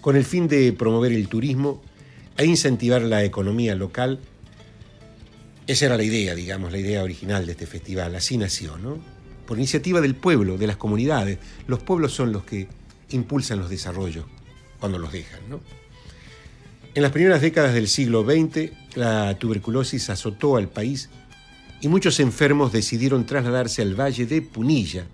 con 0.00 0.14
el 0.14 0.24
fin 0.24 0.46
de 0.46 0.72
promover 0.72 1.12
el 1.12 1.26
turismo 1.26 1.82
e 2.36 2.46
incentivar 2.46 3.02
la 3.02 3.24
economía 3.24 3.74
local. 3.74 4.20
Esa 5.66 5.86
era 5.86 5.96
la 5.96 6.04
idea, 6.04 6.36
digamos, 6.36 6.70
la 6.70 6.78
idea 6.78 7.02
original 7.02 7.44
de 7.44 7.52
este 7.52 7.66
festival. 7.66 8.14
Así 8.14 8.38
nació, 8.38 8.78
¿no? 8.78 8.98
Por 9.46 9.58
iniciativa 9.58 10.00
del 10.00 10.14
pueblo, 10.14 10.58
de 10.58 10.68
las 10.68 10.76
comunidades. 10.76 11.38
Los 11.66 11.82
pueblos 11.82 12.12
son 12.12 12.32
los 12.32 12.44
que 12.44 12.68
impulsan 13.10 13.58
los 13.58 13.68
desarrollos 13.68 14.26
cuando 14.78 14.98
los 14.98 15.10
dejan, 15.10 15.40
¿no? 15.50 15.60
En 16.94 17.02
las 17.02 17.10
primeras 17.10 17.40
décadas 17.40 17.74
del 17.74 17.88
siglo 17.88 18.22
XX, 18.22 18.70
la 18.94 19.36
tuberculosis 19.38 20.08
azotó 20.08 20.56
al 20.56 20.68
país 20.68 21.10
y 21.80 21.88
muchos 21.88 22.20
enfermos 22.20 22.72
decidieron 22.72 23.26
trasladarse 23.26 23.82
al 23.82 24.00
valle 24.00 24.24
de 24.24 24.40
Punilla, 24.40 25.06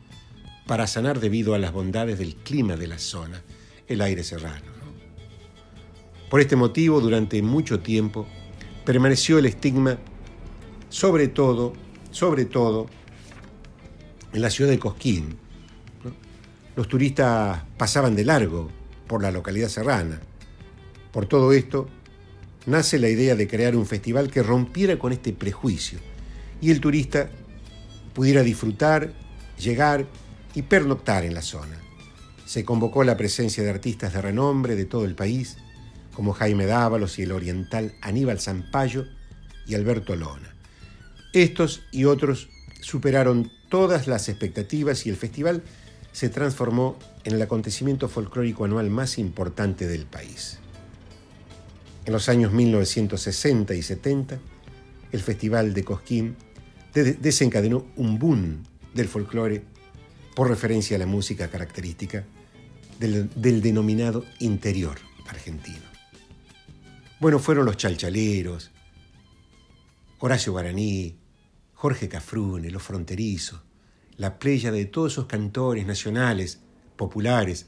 para 0.67 0.87
sanar 0.87 1.21
debido 1.21 1.55
a 1.55 1.59
las 1.59 1.73
bondades 1.73 2.19
del 2.19 2.37
clima 2.37 2.77
de 2.77 2.87
la 2.87 2.99
zona, 2.99 3.43
el 3.89 4.01
aire 4.01 4.25
serrano. 4.25 4.73
Por 6.31 6.41
este 6.41 6.57
motivo, 6.57 7.01
durante 7.01 7.43
mucho 7.43 7.81
tiempo, 7.81 8.27
permaneció 8.85 9.39
el 9.39 9.47
estigma, 9.47 9.99
sobre 10.89 11.29
todo, 11.29 11.75
sobre 12.11 12.45
todo, 12.47 12.87
en 14.33 14.41
la 14.41 14.51
ciudad 14.51 14.71
de 14.71 14.79
Cosquín. 14.79 15.37
Los 16.75 16.89
turistas 16.89 17.63
pasaban 17.77 18.17
de 18.17 18.25
largo 18.25 18.71
por 19.07 19.23
la 19.23 19.31
localidad 19.31 19.69
serrana. 19.69 20.21
Por 21.13 21.27
todo 21.27 21.53
esto, 21.53 21.87
nace 22.65 22.99
la 22.99 23.11
idea 23.11 23.35
de 23.35 23.47
crear 23.47 23.77
un 23.77 23.85
festival 23.85 24.31
que 24.31 24.43
rompiera 24.43 24.99
con 24.99 25.13
este 25.13 25.35
prejuicio 25.35 25.99
y 26.63 26.71
el 26.71 26.81
turista 26.81 27.29
pudiera 28.15 28.43
disfrutar, 28.43 29.13
llegar 29.59 30.07
y 30.55 30.63
pernoctar 30.63 31.25
en 31.25 31.35
la 31.35 31.43
zona. 31.43 31.77
Se 32.47 32.65
convocó 32.65 33.05
la 33.05 33.17
presencia 33.17 33.63
de 33.63 33.71
artistas 33.71 34.13
de 34.13 34.21
renombre 34.21 34.77
de 34.77 34.85
todo 34.85 35.05
el 35.05 35.15
país, 35.15 35.57
como 36.15 36.33
Jaime 36.33 36.67
Dávalos 36.67 37.19
y 37.19 37.23
el 37.23 37.33
oriental 37.33 37.95
Aníbal 38.03 38.41
Zampayo 38.41 39.07
y 39.67 39.75
Alberto 39.75 40.17
Lona. 40.17 40.55
Estos 41.33 41.83
y 41.93 42.05
otros 42.05 42.49
superaron 42.81 43.51
todas 43.71 44.07
las 44.07 44.29
expectativas 44.29 45.07
y 45.07 45.11
el 45.11 45.17
festival 45.17 45.63
se 46.13 46.29
transformó 46.29 46.99
en 47.25 47.35
el 47.35 47.43
acontecimiento 47.43 48.09
folclórico 48.09 48.65
anual 48.65 48.91
más 48.91 49.19
importante 49.19 49.87
del 49.87 50.05
país. 50.05 50.59
En 52.05 52.13
los 52.13 52.29
años 52.29 52.53
1960 52.53 53.75
y 53.75 53.83
70, 53.83 54.39
el 55.13 55.21
Festival 55.21 55.73
de 55.73 55.85
Cosquín 55.85 56.37
desencadenó 56.93 57.87
un 57.97 58.19
boom 58.19 58.63
del 58.93 59.09
folclore 59.09 59.65
por 60.35 60.49
referencia 60.49 60.97
a 60.97 60.99
la 60.99 61.07
música 61.07 61.49
característica 61.49 62.25
del, 62.99 63.63
denominado 63.63 64.25
interior 64.39 64.99
argentino. 65.29 65.83
Bueno, 67.21 67.39
fueron 67.39 67.67
los 67.67 67.77
chalchaleros, 67.77 68.71
Horacio 70.19 70.53
Guaraní, 70.53 71.17
Jorge 71.75 72.09
Cafrune, 72.09 72.71
los 72.71 72.83
fronterizos, 72.83 73.61
la 74.17 74.39
playa 74.39 74.71
de 74.71 74.85
todos 74.85 75.13
esos 75.13 75.27
cantores 75.27 75.87
nacionales, 75.87 76.61
populares, 76.97 77.67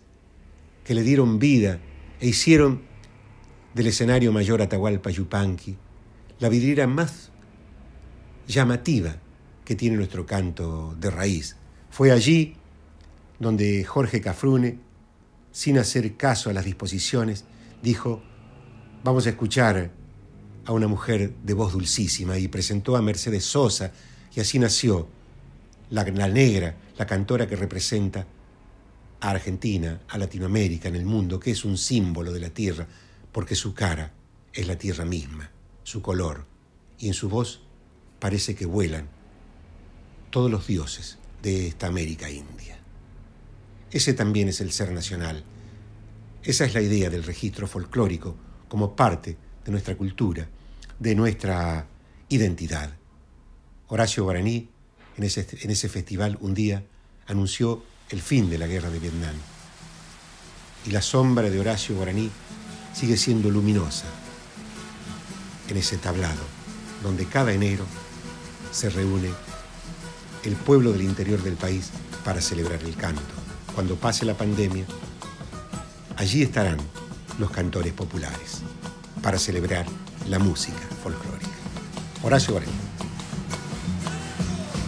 que 0.85 0.95
le 0.95 1.03
dieron 1.03 1.39
vida 1.39 1.81
e 2.21 2.29
hicieron 2.29 2.83
del 3.75 3.89
escenario 3.89 4.33
mayor 4.33 4.63
Atahualpa 4.63 5.11
Yupanqui 5.11 5.77
la 6.41 6.49
vidriera 6.49 6.87
más 6.87 7.31
llamativa 8.47 9.17
que 9.65 9.75
tiene 9.75 9.97
nuestro 9.97 10.27
canto 10.27 10.95
de 10.99 11.11
raíz, 11.11 11.57
fue 11.95 12.11
allí 12.11 12.57
donde 13.39 13.85
Jorge 13.85 14.21
Cafrune, 14.21 14.81
sin 15.53 15.79
hacer 15.79 16.17
caso 16.17 16.51
a 16.51 16.53
las 16.53 16.65
disposiciones, 16.65 17.45
dijo, 17.85 18.21
vamos 19.05 19.27
a 19.27 19.31
escuchar 19.31 19.93
a 20.65 20.73
una 20.73 20.89
mujer 20.89 21.33
de 21.45 21.55
voz 21.55 21.73
dulcísima 21.73 22.37
y 22.37 22.49
presentó 22.49 22.97
a 22.97 23.01
Mercedes 23.01 23.45
Sosa 23.45 23.93
y 24.35 24.41
así 24.41 24.59
nació 24.59 25.07
la, 25.91 26.03
la 26.03 26.27
negra, 26.27 26.75
la 26.99 27.07
cantora 27.07 27.47
que 27.47 27.55
representa 27.55 28.27
a 29.21 29.31
Argentina, 29.31 30.01
a 30.09 30.19
Latinoamérica, 30.19 30.89
en 30.89 30.97
el 30.97 31.05
mundo, 31.05 31.39
que 31.39 31.53
es 31.53 31.65
un 31.65 31.79
símbolo 31.79 32.33
de 32.33 32.41
la 32.41 32.51
tierra, 32.51 32.89
porque 33.31 33.55
su 33.55 33.73
cara 33.73 34.13
es 34.53 34.67
la 34.67 34.77
tierra 34.77 35.05
misma, 35.05 35.49
su 35.85 36.03
color, 36.03 36.45
y 36.99 37.07
en 37.07 37.15
su 37.15 37.29
voz 37.29 37.61
parece 38.19 38.57
que 38.57 38.67
vuelan 38.67 39.07
todos 40.31 40.51
los 40.51 40.67
dioses 40.67 41.19
de 41.45 41.69
esta 41.69 41.89
América 41.89 42.31
India. 42.31 42.79
Ese 43.91 44.15
también 44.15 44.49
es 44.49 44.63
el 44.63 44.73
ser 44.73 44.91
nacional. 44.93 45.45
Esa 46.43 46.65
es 46.65 46.73
la 46.73 46.81
idea 46.81 47.11
del 47.11 47.23
registro 47.23 47.69
folclórico 47.69 48.35
como 48.67 48.97
parte 48.97 49.37
de 49.63 49.71
nuestra 49.71 49.95
cultura, 49.95 50.49
de 50.99 51.15
nuestra 51.15 51.87
identidad. 52.31 52.91
Horacio 53.89 54.25
Guaraní, 54.25 54.71
en 55.19 55.25
ese, 55.25 55.89
festival, 55.89 56.39
un 56.41 56.55
día 56.55 56.83
anunció 57.27 57.85
el 58.09 58.23
fin 58.23 58.49
de 58.49 58.57
la 58.57 58.67
guerra 58.67 58.89
de 58.89 58.99
Vietnam. 58.99 59.35
Y 60.87 60.93
la 60.93 61.03
sombra 61.03 61.51
de 61.51 61.61
Horacio 61.61 61.95
Guaraní 61.95 62.31
sigue 62.95 63.19
siendo 63.19 63.51
luminosa 63.51 64.07
en 65.69 65.77
ese 65.77 65.99
tablado, 65.99 66.43
donde 67.03 67.27
cada 67.27 67.53
enero 67.53 67.85
se 68.73 68.89
reúne 68.89 69.31
el 70.45 70.57
pueblo 70.57 70.93
del 70.93 71.03
interior 71.03 71.43
del 71.43 71.55
país 71.55 71.91
para 72.25 72.41
celebrar 72.41 72.83
el 72.83 72.97
canto. 72.97 73.23
Cuando 73.75 73.97
pase 73.97 74.25
la 74.25 74.35
pandemia, 74.35 74.87
allí 76.17 76.43
estarán 76.43 76.79
los 77.39 77.51
cantores 77.51 77.93
populares 77.93 78.63
para 79.23 79.39
celebrar 79.39 79.87
la 80.29 80.39
música 80.39 80.81
folclórica. 81.03 81.51
Horacio 82.23 82.53
Guaraní. 82.53 82.73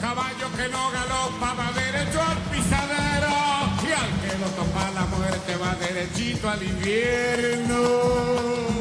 Caballo 0.00 0.46
que 0.56 0.68
no 0.68 0.90
galopa 0.90 1.54
va 1.54 1.72
derecho 1.72 2.22
al 2.22 2.38
pisadero 2.50 3.28
y 3.82 3.92
al 3.92 4.20
que 4.20 4.38
lo 4.38 4.46
topa 4.50 4.90
la 4.92 5.06
muerte 5.06 5.56
va 5.56 5.74
derechito 5.74 6.48
al 6.48 6.62
invierno. 6.62 8.75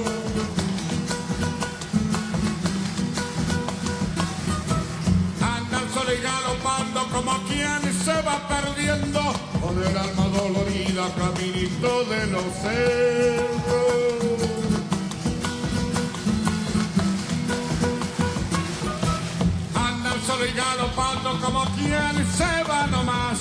como 7.15 7.31
quien 7.47 7.81
se 8.03 8.21
va 8.23 8.45
perdiendo 8.45 9.21
con 9.61 9.81
el 9.81 9.97
alma 9.97 10.27
dolorida 10.37 11.05
caminito 11.15 12.03
de 12.03 12.27
los 12.27 12.43
cerros. 12.61 13.55
Andan 19.75 20.21
solo 20.27 20.45
y 20.45 20.51
galopando 20.51 21.39
como 21.39 21.63
quien 21.75 22.27
se 22.37 22.63
va 22.69 22.85
nomás. 22.87 23.39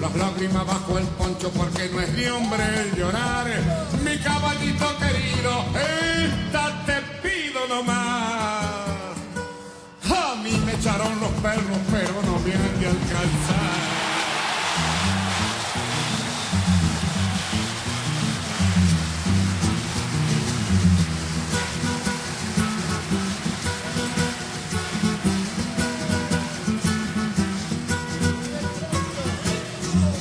Las 0.00 0.14
lágrimas 0.14 0.64
bajo 0.64 0.98
el 0.98 1.06
poncho 1.18 1.50
porque 1.50 1.90
no 1.92 2.00
es 2.00 2.14
de 2.14 2.30
hombre 2.30 2.62
el 2.82 2.94
llorar. 2.94 3.46
Mi 4.04 4.16
caballito 4.18 4.86
querido 5.00 5.64
está 5.74 6.57
echaron 10.78 11.18
los 11.18 11.30
perros, 11.42 11.78
pero 11.90 12.22
no 12.22 12.38
vienen 12.40 12.80
de 12.80 12.86
alcanzar. 12.86 13.78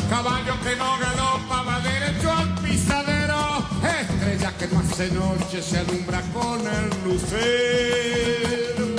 Caballo 0.10 0.54
que 0.63 0.76
no 0.76 0.98
galopa 0.98 1.62
va 1.62 1.80
derecho 1.82 2.32
al 2.32 2.56
pisadero. 2.56 3.63
Estrella 3.84 4.54
que 4.58 4.67
no 4.67 4.80
hace 4.80 5.12
noche 5.12 5.62
se 5.62 5.78
alumbra 5.80 6.22
con 6.34 6.62
el 6.62 6.89
lucero. 7.06 8.97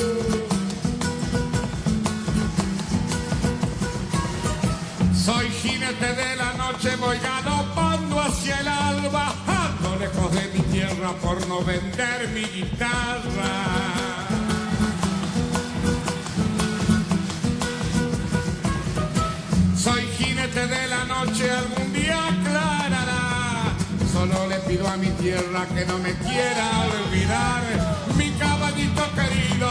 Soy 5.29 5.47
jinete 5.51 6.15
de 6.15 6.37
la 6.37 6.55
noche, 6.55 6.97
voy 6.97 7.19
galopando 7.19 8.19
hacia 8.19 8.61
el 8.61 8.69
alba, 8.69 9.35
ando 9.47 9.97
lejos 9.97 10.33
de 10.33 10.41
mi 10.55 10.61
tierra 10.73 11.13
por 11.23 11.47
no 11.47 11.63
vender 11.63 12.31
mi 12.33 12.45
guitarra. 12.45 13.53
Soy 19.77 20.01
jinete 20.17 20.67
de 20.67 20.87
la 20.87 21.05
noche, 21.05 21.51
algún 21.51 21.93
día 21.93 22.27
aclarará. 22.29 23.75
Solo 24.11 24.49
le 24.49 24.57
pido 24.61 24.89
a 24.89 24.97
mi 24.97 25.11
tierra 25.11 25.67
que 25.75 25.85
no 25.85 25.99
me 25.99 26.15
quiera 26.15 26.71
olvidar. 26.89 27.63
Mi 28.17 28.31
caballito 28.31 29.03
querido, 29.15 29.69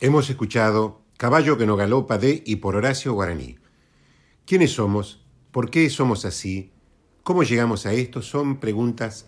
Hemos 0.00 0.28
escuchado 0.28 1.00
Caballo 1.16 1.56
que 1.56 1.64
no 1.64 1.76
galopa 1.76 2.18
de 2.18 2.42
y 2.44 2.56
por 2.56 2.74
Horacio 2.74 3.12
Guaraní. 3.12 3.56
¿Quiénes 4.46 4.72
somos? 4.72 5.24
¿Por 5.52 5.70
qué 5.70 5.88
somos 5.90 6.24
así? 6.24 6.72
¿Cómo 7.22 7.44
llegamos 7.44 7.86
a 7.86 7.92
esto? 7.92 8.20
Son 8.20 8.58
preguntas 8.58 9.26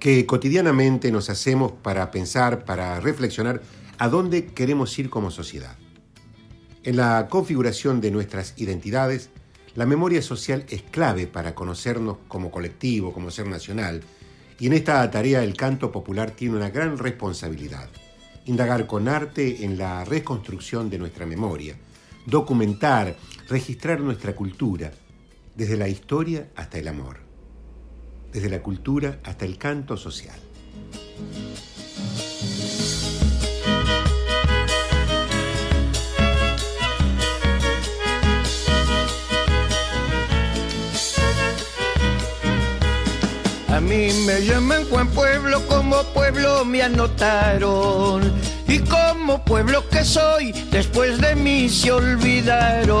que 0.00 0.26
cotidianamente 0.26 1.12
nos 1.12 1.30
hacemos 1.30 1.70
para 1.70 2.10
pensar, 2.10 2.64
para 2.64 2.98
reflexionar 2.98 3.62
a 3.98 4.08
dónde 4.08 4.46
queremos 4.46 4.98
ir 4.98 5.10
como 5.10 5.30
sociedad. 5.30 5.76
En 6.82 6.96
la 6.96 7.28
configuración 7.30 8.00
de 8.00 8.10
nuestras 8.10 8.54
identidades, 8.56 9.30
la 9.78 9.86
memoria 9.86 10.20
social 10.20 10.66
es 10.68 10.82
clave 10.82 11.26
para 11.26 11.54
conocernos 11.54 12.18
como 12.28 12.50
colectivo, 12.50 13.12
como 13.14 13.30
ser 13.30 13.46
nacional, 13.46 14.02
y 14.58 14.66
en 14.66 14.72
esta 14.72 15.10
tarea 15.10 15.42
el 15.44 15.56
canto 15.56 15.92
popular 15.92 16.32
tiene 16.32 16.56
una 16.56 16.68
gran 16.68 16.98
responsabilidad. 16.98 17.88
Indagar 18.46 18.86
con 18.86 19.08
arte 19.08 19.64
en 19.64 19.78
la 19.78 20.04
reconstrucción 20.04 20.90
de 20.90 20.98
nuestra 20.98 21.26
memoria, 21.26 21.76
documentar, 22.26 23.16
registrar 23.48 24.00
nuestra 24.00 24.34
cultura, 24.34 24.92
desde 25.54 25.76
la 25.76 25.88
historia 25.88 26.48
hasta 26.56 26.78
el 26.78 26.88
amor 26.88 27.28
desde 28.32 28.50
la 28.50 28.62
cultura 28.62 29.20
hasta 29.24 29.44
el 29.44 29.58
canto 29.58 29.96
social. 29.96 30.38
A 43.78 43.80
mí 43.80 44.08
me 44.26 44.44
llaman 44.44 44.84
Juan 44.90 45.06
Pueblo, 45.06 45.64
como 45.68 46.02
pueblo 46.12 46.64
me 46.64 46.82
anotaron. 46.82 48.32
Y 48.66 48.80
como 48.80 49.44
pueblo 49.44 49.88
que 49.88 50.04
soy, 50.04 50.50
después 50.72 51.20
de 51.20 51.36
mí 51.36 51.68
se 51.68 51.92
olvidaron. 51.92 52.98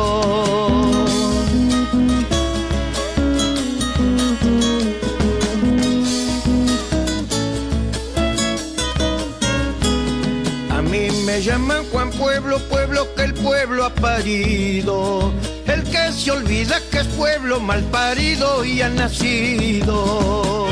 A 10.70 10.80
mí 10.80 11.08
me 11.26 11.42
llaman 11.42 11.86
Juan 11.90 12.10
Pueblo, 12.10 12.60
pueblo 12.68 13.12
que 13.16 13.24
el 13.24 13.34
pueblo 13.34 13.84
ha 13.84 13.92
parido. 13.92 15.32
El 15.68 15.82
que 15.84 16.12
se 16.12 16.30
olvida 16.30 16.80
que 16.90 17.00
es 17.00 17.06
pueblo 17.08 17.60
mal 17.60 17.82
parido 17.84 18.64
y 18.64 18.80
ha 18.80 18.88
nacido. 18.88 20.66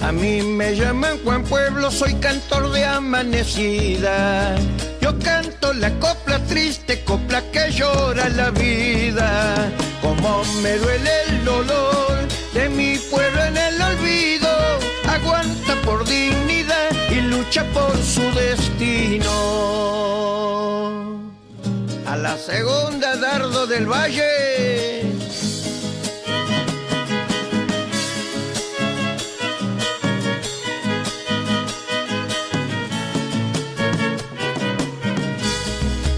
A 0.00 0.12
mí 0.12 0.42
me 0.42 0.74
llaman 0.74 1.18
Juan 1.22 1.44
Pueblo, 1.44 1.90
soy 1.90 2.14
cantor 2.14 2.72
de 2.72 2.84
amanecida. 2.84 4.56
Yo 5.00 5.18
canto 5.18 5.74
la 5.74 5.90
copla 6.00 6.38
triste, 6.46 7.04
copla 7.04 7.42
que 7.52 7.70
llora 7.70 8.28
la 8.30 8.50
vida. 8.50 9.70
Como 10.00 10.42
me 10.62 10.78
duele 10.78 11.10
el 11.28 11.44
dolor 11.44 12.26
de 12.54 12.68
mi 12.70 12.96
pueblo 13.10 13.44
en 13.44 13.56
el 13.56 13.82
olvido. 13.82 14.43
Aguanta 15.14 15.80
por 15.84 16.04
dignidad 16.04 16.90
y 17.08 17.20
lucha 17.20 17.64
por 17.72 17.96
su 18.02 18.22
destino. 18.32 19.30
A 22.04 22.16
la 22.16 22.36
segunda 22.36 23.14
dardo 23.16 23.64
del 23.68 23.86
valle. 23.86 25.02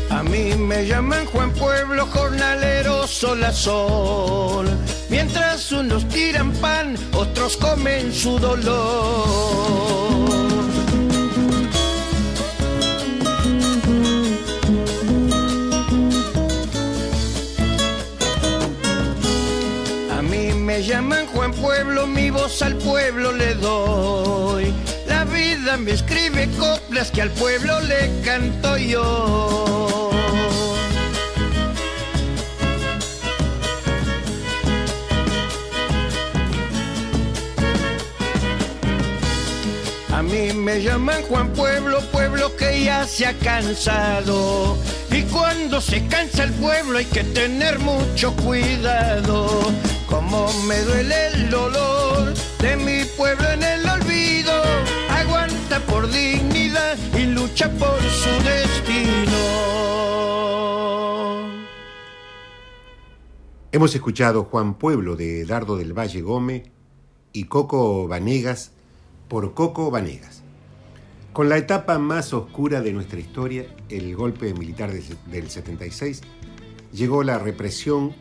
A 0.08 0.22
mí 0.22 0.54
me 0.54 0.86
llaman 0.86 1.26
Juan 1.26 1.52
Pueblo, 1.52 2.06
jornalero 2.06 3.06
sol 3.06 3.44
a 3.44 3.52
sol. 3.52 4.66
Mientras 5.08 5.70
unos 5.70 6.08
tiran 6.08 6.52
pan, 6.54 6.96
otros 7.12 7.56
comen 7.56 8.12
su 8.12 8.38
dolor. 8.38 9.86
A 20.10 20.22
mí 20.22 20.52
me 20.52 20.82
llaman 20.82 21.26
Juan 21.26 21.52
Pueblo, 21.52 22.06
mi 22.08 22.30
voz 22.30 22.60
al 22.62 22.74
pueblo 22.76 23.32
le 23.32 23.54
doy. 23.54 24.74
La 25.06 25.24
vida 25.24 25.76
me 25.76 25.92
escribe 25.92 26.48
coplas 26.58 27.12
que 27.12 27.22
al 27.22 27.30
pueblo 27.30 27.80
le 27.82 28.10
canto 28.24 28.76
yo. 28.76 29.75
Me 40.66 40.82
llaman 40.82 41.22
Juan 41.28 41.52
Pueblo, 41.52 42.00
pueblo 42.10 42.56
que 42.56 42.82
ya 42.82 43.06
se 43.06 43.24
ha 43.24 43.38
cansado. 43.38 44.76
Y 45.12 45.22
cuando 45.22 45.80
se 45.80 46.04
cansa 46.08 46.42
el 46.42 46.52
pueblo 46.54 46.98
hay 46.98 47.04
que 47.04 47.22
tener 47.22 47.78
mucho 47.78 48.34
cuidado. 48.34 49.60
Como 50.08 50.52
me 50.64 50.80
duele 50.80 51.28
el 51.28 51.50
dolor 51.50 52.34
de 52.58 52.76
mi 52.78 53.04
pueblo 53.16 53.48
en 53.48 53.62
el 53.62 53.88
olvido. 53.88 54.60
Aguanta 55.08 55.78
por 55.86 56.10
dignidad 56.10 56.98
y 57.16 57.26
lucha 57.26 57.70
por 57.70 58.00
su 58.02 58.30
destino. 58.42 59.36
Hemos 63.70 63.94
escuchado 63.94 64.42
Juan 64.42 64.74
Pueblo 64.74 65.14
de 65.14 65.44
Dardo 65.44 65.76
del 65.76 65.96
Valle 65.96 66.22
Gómez 66.22 66.64
y 67.32 67.44
Coco 67.44 68.08
Vanegas 68.08 68.72
por 69.28 69.54
Coco 69.54 69.92
Vanegas. 69.92 70.35
Con 71.36 71.50
la 71.50 71.58
etapa 71.58 71.98
más 71.98 72.32
oscura 72.32 72.80
de 72.80 72.94
nuestra 72.94 73.20
historia, 73.20 73.66
el 73.90 74.16
golpe 74.16 74.54
militar 74.54 74.90
del 74.90 75.04
del 75.26 75.50
76, 75.50 76.22
llegó 76.94 77.22
la 77.24 77.38
represión 77.38 78.14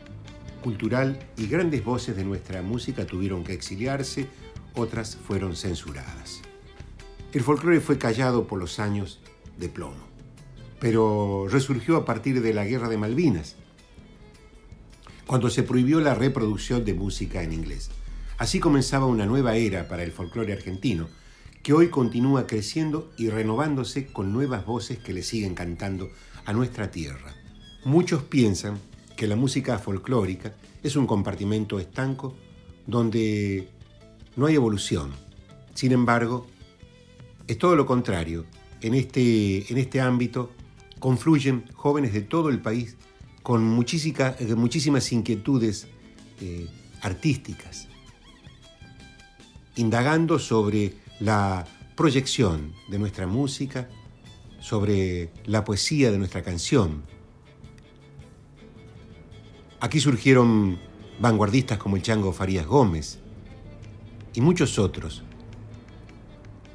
cultural 0.62 1.18
y 1.38 1.46
grandes 1.46 1.82
voces 1.82 2.14
de 2.14 2.24
nuestra 2.24 2.60
música 2.60 3.06
tuvieron 3.06 3.42
que 3.42 3.54
exiliarse, 3.54 4.26
otras 4.74 5.16
fueron 5.16 5.56
censuradas. 5.56 6.42
El 7.32 7.40
folclore 7.40 7.80
fue 7.80 7.96
callado 7.96 8.46
por 8.46 8.58
los 8.58 8.78
años 8.78 9.22
de 9.56 9.70
plomo. 9.70 10.04
pero 10.78 11.46
resurgió 11.48 11.96
a 11.96 12.04
partir 12.04 12.42
de 12.42 12.52
la 12.52 12.66
Guerra 12.66 12.90
de 12.90 12.98
Malvinas, 12.98 13.56
cuando 15.26 15.48
se 15.48 15.62
prohibió 15.62 16.00
la 16.00 16.14
reproducción 16.14 16.84
de 16.84 16.92
música 16.92 17.42
en 17.42 17.54
inglés. 17.54 17.88
Así 18.36 18.60
comenzaba 18.60 19.06
una 19.06 19.24
nueva 19.24 19.56
era 19.56 19.88
para 19.88 20.02
el 20.02 20.12
folclore 20.12 20.52
argentino, 20.52 21.08
que 21.66 21.72
hoy 21.72 21.88
continúa 21.88 22.46
creciendo 22.46 23.10
y 23.18 23.28
renovándose 23.28 24.06
con 24.06 24.32
nuevas 24.32 24.64
voces 24.64 25.00
que 25.00 25.12
le 25.12 25.24
siguen 25.24 25.56
cantando 25.56 26.10
a 26.44 26.52
nuestra 26.52 26.92
tierra. 26.92 27.34
Muchos 27.84 28.22
piensan 28.22 28.78
que 29.16 29.26
la 29.26 29.34
música 29.34 29.76
folclórica 29.80 30.54
es 30.84 30.94
un 30.94 31.08
compartimento 31.08 31.80
estanco 31.80 32.36
donde 32.86 33.68
no 34.36 34.46
hay 34.46 34.54
evolución. 34.54 35.10
Sin 35.74 35.90
embargo, 35.90 36.46
es 37.48 37.58
todo 37.58 37.74
lo 37.74 37.84
contrario. 37.84 38.44
En 38.80 38.94
este, 38.94 39.68
en 39.68 39.78
este 39.78 40.00
ámbito 40.00 40.52
confluyen 41.00 41.64
jóvenes 41.74 42.12
de 42.12 42.20
todo 42.20 42.48
el 42.48 42.60
país 42.60 42.96
con 43.42 43.64
muchísimas 43.64 45.10
inquietudes 45.10 45.88
eh, 46.40 46.68
artísticas, 47.02 47.88
indagando 49.74 50.38
sobre 50.38 51.04
la 51.20 51.66
proyección 51.96 52.74
de 52.88 52.98
nuestra 52.98 53.26
música, 53.26 53.88
sobre 54.60 55.30
la 55.44 55.64
poesía 55.64 56.10
de 56.10 56.18
nuestra 56.18 56.42
canción. 56.42 57.04
Aquí 59.78 60.00
surgieron 60.00 60.78
vanguardistas 61.20 61.78
como 61.78 61.94
el 61.94 62.02
Chango 62.02 62.32
Farías 62.32 62.66
Gómez 62.66 63.20
y 64.34 64.40
muchos 64.40 64.78
otros 64.78 65.22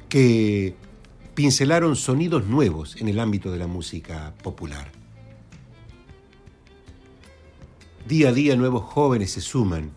que 0.08 0.74
pincelaron 1.34 1.96
sonidos 1.96 2.46
nuevos 2.46 2.96
en 3.00 3.08
el 3.08 3.20
ámbito 3.20 3.50
de 3.50 3.58
la 3.58 3.66
música 3.66 4.34
popular. 4.42 4.90
Día 8.08 8.30
a 8.30 8.32
día 8.32 8.56
nuevos 8.56 8.84
jóvenes 8.84 9.32
se 9.32 9.40
suman 9.40 9.92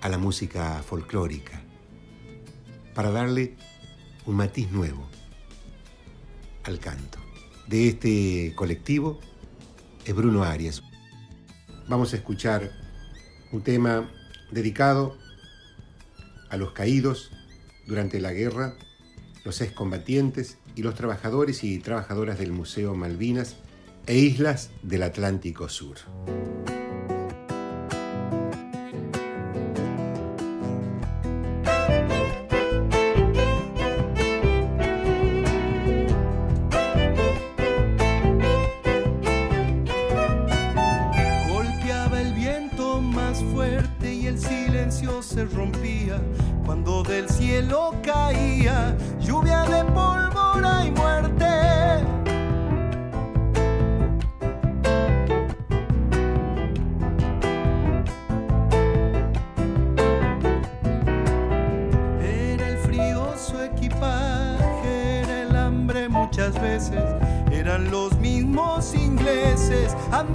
a 0.00 0.08
la 0.08 0.18
música 0.18 0.82
folclórica 0.82 1.62
para 2.98 3.12
darle 3.12 3.54
un 4.26 4.34
matiz 4.34 4.72
nuevo 4.72 5.06
al 6.64 6.80
canto. 6.80 7.20
De 7.68 7.86
este 7.90 8.52
colectivo 8.56 9.20
es 10.04 10.12
Bruno 10.16 10.42
Arias. 10.42 10.82
Vamos 11.86 12.12
a 12.12 12.16
escuchar 12.16 12.72
un 13.52 13.62
tema 13.62 14.10
dedicado 14.50 15.16
a 16.50 16.56
los 16.56 16.72
caídos 16.72 17.30
durante 17.86 18.18
la 18.18 18.32
guerra, 18.32 18.74
los 19.44 19.60
excombatientes 19.60 20.58
y 20.74 20.82
los 20.82 20.96
trabajadores 20.96 21.62
y 21.62 21.78
trabajadoras 21.78 22.40
del 22.40 22.50
Museo 22.50 22.96
Malvinas 22.96 23.58
e 24.08 24.18
Islas 24.18 24.72
del 24.82 25.04
Atlántico 25.04 25.68
Sur. 25.68 25.98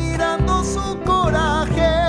admirando 0.04 0.64
su 0.64 1.00
coraje. 1.06 2.03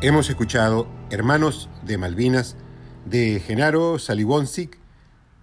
Hemos 0.00 0.28
escuchado 0.28 0.86
Hermanos 1.10 1.68
de 1.82 1.98
Malvinas 1.98 2.56
de 3.04 3.40
Genaro 3.40 3.98
Salibonsic, 3.98 4.78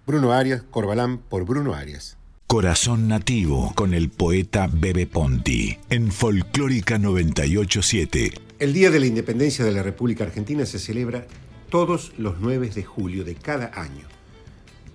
Bruno 0.06 0.32
Arias, 0.32 0.62
Corbalán 0.70 1.18
por 1.18 1.44
Bruno 1.44 1.74
Arias. 1.74 2.16
Corazón 2.46 3.08
Nativo 3.08 3.72
con 3.74 3.94
el 3.94 4.10
poeta 4.10 4.68
Bebe 4.70 5.06
Ponti 5.06 5.78
en 5.88 6.12
Folclórica 6.12 6.98
987. 6.98 8.32
El 8.58 8.72
Día 8.72 8.90
de 8.90 9.00
la 9.00 9.06
Independencia 9.06 9.64
de 9.64 9.72
la 9.72 9.82
República 9.82 10.24
Argentina 10.24 10.66
se 10.66 10.78
celebra 10.78 11.26
todos 11.70 12.12
los 12.18 12.40
9 12.40 12.68
de 12.68 12.84
julio 12.84 13.24
de 13.24 13.34
cada 13.34 13.72
año, 13.80 14.06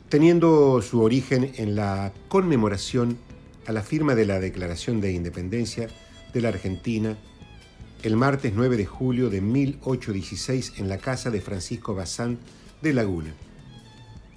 teniendo 0.10 0.82
su 0.82 1.02
origen 1.02 1.52
en 1.58 1.76
la 1.76 2.14
conmemoración 2.30 3.18
a 3.66 3.74
la 3.74 3.82
firma 3.82 4.16
de 4.16 4.26
la 4.26 4.40
Declaración 4.40 5.02
de 5.02 5.12
Independencia 5.12 5.90
de 6.34 6.42
la 6.42 6.50
Argentina 6.50 7.18
el 8.04 8.16
martes 8.16 8.54
9 8.56 8.78
de 8.78 8.86
julio 8.86 9.30
de 9.30 9.42
1816 9.42 10.74
en 10.78 10.88
la 10.88 10.98
casa 11.00 11.30
de 11.32 11.42
Francisco 11.42 11.96
Bazán 11.96 12.38
de 12.82 12.94
Laguna. 12.94 13.34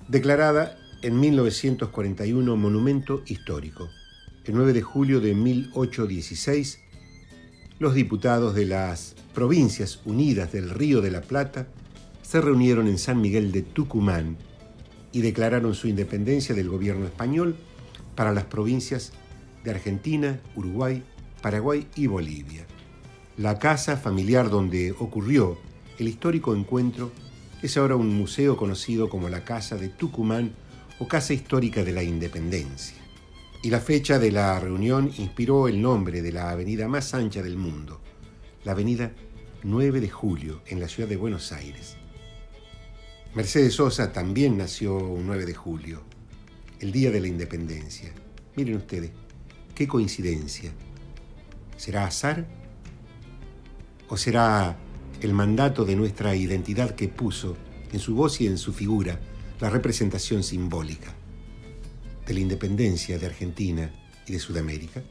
declarada 0.08 0.76
en 1.02 1.20
1941 1.20 2.56
monumento 2.56 3.22
histórico. 3.26 3.88
El 4.44 4.54
9 4.56 4.72
de 4.72 4.82
julio 4.82 5.20
de 5.20 5.34
1816, 5.34 6.80
los 7.78 7.94
diputados 7.94 8.54
de 8.54 8.66
las 8.66 9.14
Provincias 9.34 10.00
Unidas 10.04 10.52
del 10.52 10.70
Río 10.70 11.00
de 11.00 11.12
la 11.12 11.20
Plata 11.20 11.68
se 12.22 12.40
reunieron 12.40 12.88
en 12.88 12.98
San 12.98 13.20
Miguel 13.20 13.52
de 13.52 13.62
Tucumán 13.62 14.36
y 15.12 15.22
declararon 15.22 15.74
su 15.74 15.88
independencia 15.88 16.54
del 16.54 16.68
gobierno 16.68 17.06
español 17.06 17.56
para 18.14 18.32
las 18.32 18.44
provincias 18.44 19.12
de 19.64 19.70
Argentina, 19.70 20.40
Uruguay, 20.56 21.02
Paraguay 21.42 21.86
y 21.96 22.06
Bolivia. 22.06 22.66
La 23.36 23.58
casa 23.58 23.96
familiar 23.96 24.50
donde 24.50 24.92
ocurrió 24.92 25.58
el 25.98 26.08
histórico 26.08 26.54
encuentro 26.54 27.12
es 27.62 27.76
ahora 27.76 27.96
un 27.96 28.14
museo 28.14 28.56
conocido 28.56 29.08
como 29.08 29.28
la 29.28 29.44
Casa 29.44 29.76
de 29.76 29.88
Tucumán 29.88 30.52
o 30.98 31.08
Casa 31.08 31.34
Histórica 31.34 31.84
de 31.84 31.92
la 31.92 32.02
Independencia. 32.02 32.96
Y 33.62 33.70
la 33.70 33.80
fecha 33.80 34.18
de 34.18 34.32
la 34.32 34.58
reunión 34.58 35.10
inspiró 35.18 35.68
el 35.68 35.82
nombre 35.82 36.22
de 36.22 36.32
la 36.32 36.50
avenida 36.50 36.88
más 36.88 37.12
ancha 37.12 37.42
del 37.42 37.56
mundo, 37.56 38.00
la 38.64 38.72
avenida 38.72 39.12
9 39.62 40.00
de 40.00 40.08
Julio, 40.08 40.62
en 40.66 40.80
la 40.80 40.88
ciudad 40.88 41.08
de 41.08 41.18
Buenos 41.18 41.52
Aires. 41.52 41.99
Mercedes 43.32 43.74
Sosa 43.74 44.12
también 44.12 44.58
nació 44.58 44.96
un 44.96 45.24
9 45.24 45.46
de 45.46 45.54
julio, 45.54 46.02
el 46.80 46.90
día 46.90 47.12
de 47.12 47.20
la 47.20 47.28
independencia. 47.28 48.12
Miren 48.56 48.78
ustedes, 48.78 49.12
qué 49.72 49.86
coincidencia. 49.86 50.72
¿Será 51.76 52.06
azar? 52.06 52.44
¿O 54.08 54.16
será 54.16 54.76
el 55.20 55.32
mandato 55.32 55.84
de 55.84 55.94
nuestra 55.94 56.34
identidad 56.34 56.96
que 56.96 57.06
puso 57.06 57.56
en 57.92 58.00
su 58.00 58.16
voz 58.16 58.40
y 58.40 58.48
en 58.48 58.58
su 58.58 58.72
figura 58.72 59.20
la 59.60 59.70
representación 59.70 60.42
simbólica 60.42 61.14
de 62.26 62.34
la 62.34 62.40
independencia 62.40 63.16
de 63.16 63.26
Argentina 63.26 63.92
y 64.26 64.32
de 64.32 64.40
Sudamérica? 64.40 65.04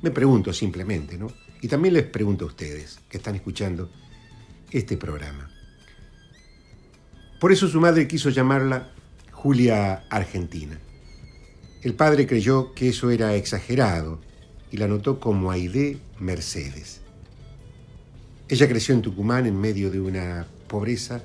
Me 0.00 0.10
pregunto 0.10 0.50
simplemente, 0.54 1.18
¿no? 1.18 1.26
Y 1.60 1.68
también 1.68 1.92
les 1.92 2.04
pregunto 2.04 2.46
a 2.46 2.48
ustedes 2.48 3.00
que 3.10 3.18
están 3.18 3.34
escuchando 3.34 3.90
este 4.70 4.96
programa. 4.96 5.51
Por 7.42 7.50
eso 7.50 7.66
su 7.66 7.80
madre 7.80 8.06
quiso 8.06 8.30
llamarla 8.30 8.92
Julia 9.32 10.04
Argentina. 10.10 10.78
El 11.82 11.94
padre 11.94 12.28
creyó 12.28 12.72
que 12.72 12.90
eso 12.90 13.10
era 13.10 13.34
exagerado 13.34 14.20
y 14.70 14.76
la 14.76 14.86
notó 14.86 15.18
como 15.18 15.50
Aide 15.50 15.98
Mercedes. 16.20 17.00
Ella 18.48 18.68
creció 18.68 18.94
en 18.94 19.02
Tucumán 19.02 19.46
en 19.46 19.60
medio 19.60 19.90
de 19.90 19.98
una 19.98 20.46
pobreza 20.68 21.24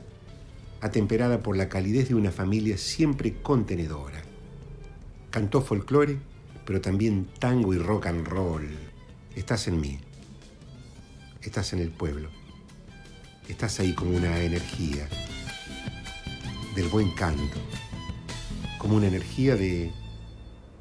atemperada 0.82 1.44
por 1.44 1.56
la 1.56 1.70
calidez 1.70 2.10
de 2.10 2.16
una 2.16 2.32
familia 2.32 2.80
siempre 2.80 3.36
contenedora. 3.44 4.24
Cantó 5.30 5.62
folclore, 5.62 6.18
pero 6.66 6.82
también 6.82 7.28
tango 7.38 7.76
y 7.76 7.78
rock 7.78 8.08
and 8.08 8.28
roll. 8.28 8.68
Estás 9.36 9.68
en 9.68 9.80
mí. 9.80 10.00
Estás 11.44 11.74
en 11.74 11.80
el 11.80 11.92
pueblo. 11.92 12.32
Estás 13.48 13.80
ahí 13.80 13.94
como 13.94 14.18
una 14.18 14.42
energía 14.42 15.08
del 16.78 16.90
buen 16.90 17.10
canto, 17.10 17.58
como 18.78 18.98
una 18.98 19.08
energía 19.08 19.56
de 19.56 19.92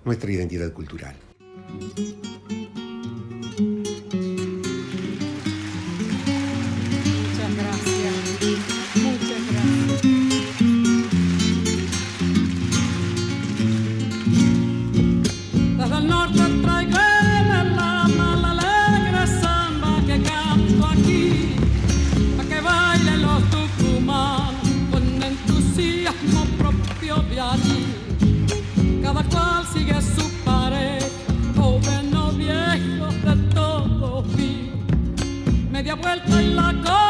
nuestra 0.04 0.30
identidad 0.30 0.70
cultural. 0.74 1.16
vuelta 36.24 36.40
en 36.40 36.56
la. 36.56 37.05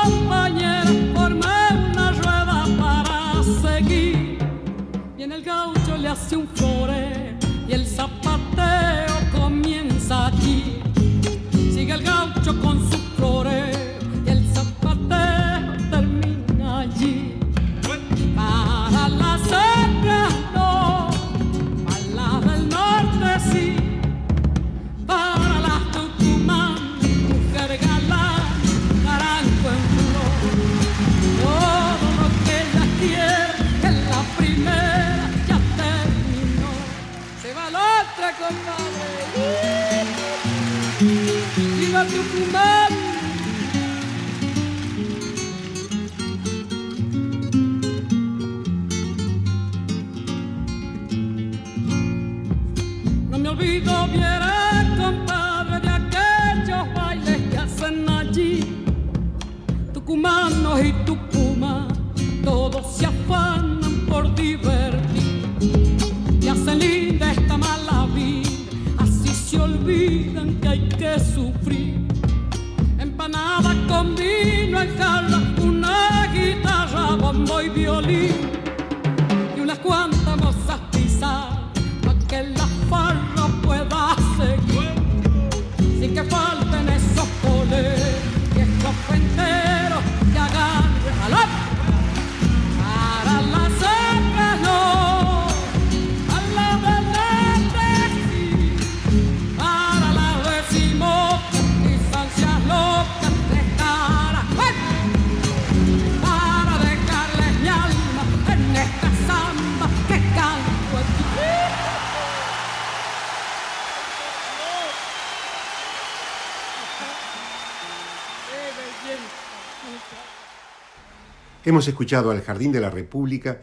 Hemos 121.77 121.89
escuchado 121.89 122.31
al 122.31 122.41
Jardín 122.41 122.73
de 122.73 122.81
la 122.81 122.89
República 122.89 123.61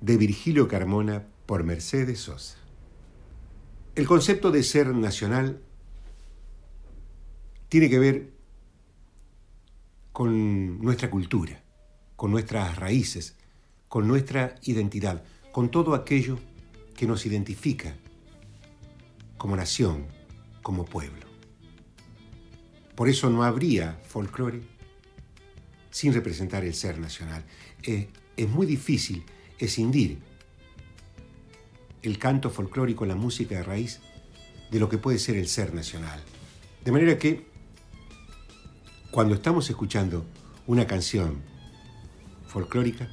de 0.00 0.16
Virgilio 0.16 0.66
Carmona 0.66 1.26
por 1.44 1.62
Mercedes 1.62 2.20
Sosa. 2.20 2.56
El 3.94 4.06
concepto 4.06 4.50
de 4.50 4.62
ser 4.62 4.94
nacional 4.94 5.60
tiene 7.68 7.90
que 7.90 7.98
ver 7.98 8.32
con 10.10 10.80
nuestra 10.80 11.10
cultura, 11.10 11.62
con 12.16 12.30
nuestras 12.30 12.76
raíces, 12.76 13.36
con 13.88 14.08
nuestra 14.08 14.54
identidad, 14.62 15.22
con 15.52 15.70
todo 15.70 15.92
aquello 15.92 16.38
que 16.96 17.06
nos 17.06 17.26
identifica 17.26 17.94
como 19.36 19.54
nación, 19.54 20.06
como 20.62 20.86
pueblo. 20.86 21.26
Por 22.94 23.10
eso 23.10 23.28
no 23.28 23.44
habría 23.44 24.00
folclore 24.08 24.62
sin 25.90 26.14
representar 26.14 26.64
el 26.64 26.74
ser 26.74 26.98
nacional. 26.98 27.44
Eh, 27.82 28.08
es 28.36 28.48
muy 28.48 28.66
difícil 28.66 29.24
escindir 29.58 30.18
el 32.02 32.18
canto 32.18 32.50
folclórico, 32.50 33.04
la 33.04 33.14
música 33.14 33.56
de 33.56 33.62
raíz 33.62 34.00
de 34.70 34.78
lo 34.78 34.88
que 34.88 34.98
puede 34.98 35.18
ser 35.18 35.36
el 35.36 35.48
ser 35.48 35.74
nacional. 35.74 36.22
De 36.84 36.92
manera 36.92 37.18
que 37.18 37.46
cuando 39.10 39.34
estamos 39.34 39.68
escuchando 39.68 40.24
una 40.66 40.86
canción 40.86 41.42
folclórica, 42.46 43.08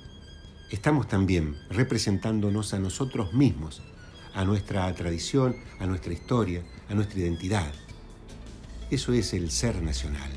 estamos 0.71 1.07
también 1.07 1.55
representándonos 1.69 2.73
a 2.73 2.79
nosotros 2.79 3.33
mismos, 3.33 3.81
a 4.33 4.45
nuestra 4.45 4.93
tradición, 4.93 5.55
a 5.79 5.87
nuestra 5.87 6.13
historia, 6.13 6.63
a 6.89 6.93
nuestra 6.93 7.19
identidad. 7.19 7.73
Eso 8.91 9.11
es 9.11 9.33
el 9.33 9.51
ser 9.51 9.81
nacional. 9.81 10.31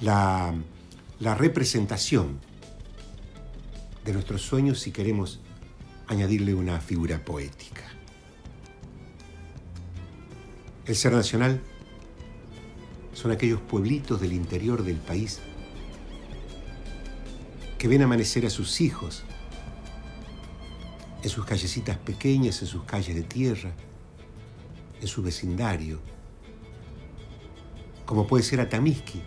La, 0.00 0.54
la 1.22 1.36
representación 1.36 2.40
de 4.04 4.12
nuestros 4.12 4.42
sueños 4.42 4.80
si 4.80 4.90
queremos 4.90 5.38
añadirle 6.08 6.52
una 6.52 6.80
figura 6.80 7.24
poética. 7.24 7.84
El 10.84 10.96
ser 10.96 11.12
nacional 11.12 11.60
son 13.14 13.30
aquellos 13.30 13.60
pueblitos 13.60 14.20
del 14.20 14.32
interior 14.32 14.82
del 14.82 14.96
país 14.96 15.38
que 17.78 17.86
ven 17.86 18.02
amanecer 18.02 18.44
a 18.44 18.50
sus 18.50 18.80
hijos 18.80 19.22
en 21.22 21.30
sus 21.30 21.44
callecitas 21.44 21.98
pequeñas, 21.98 22.60
en 22.62 22.66
sus 22.66 22.82
calles 22.82 23.14
de 23.14 23.22
tierra, 23.22 23.70
en 25.00 25.06
su 25.06 25.22
vecindario, 25.22 26.00
como 28.06 28.26
puede 28.26 28.42
ser 28.42 28.60
Atamisqui, 28.60 29.22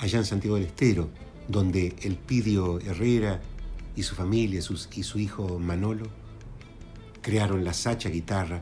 allá 0.00 0.18
en 0.18 0.24
Santiago 0.24 0.56
del 0.56 0.66
Estero, 0.66 1.10
donde 1.48 1.96
el 2.02 2.16
Pidio 2.16 2.80
Herrera 2.80 3.40
y 3.94 4.02
su 4.02 4.14
familia 4.14 4.60
y 4.60 5.02
su 5.02 5.18
hijo 5.18 5.58
Manolo 5.58 6.06
crearon 7.22 7.64
la 7.64 7.72
sacha 7.72 8.08
guitarra 8.08 8.60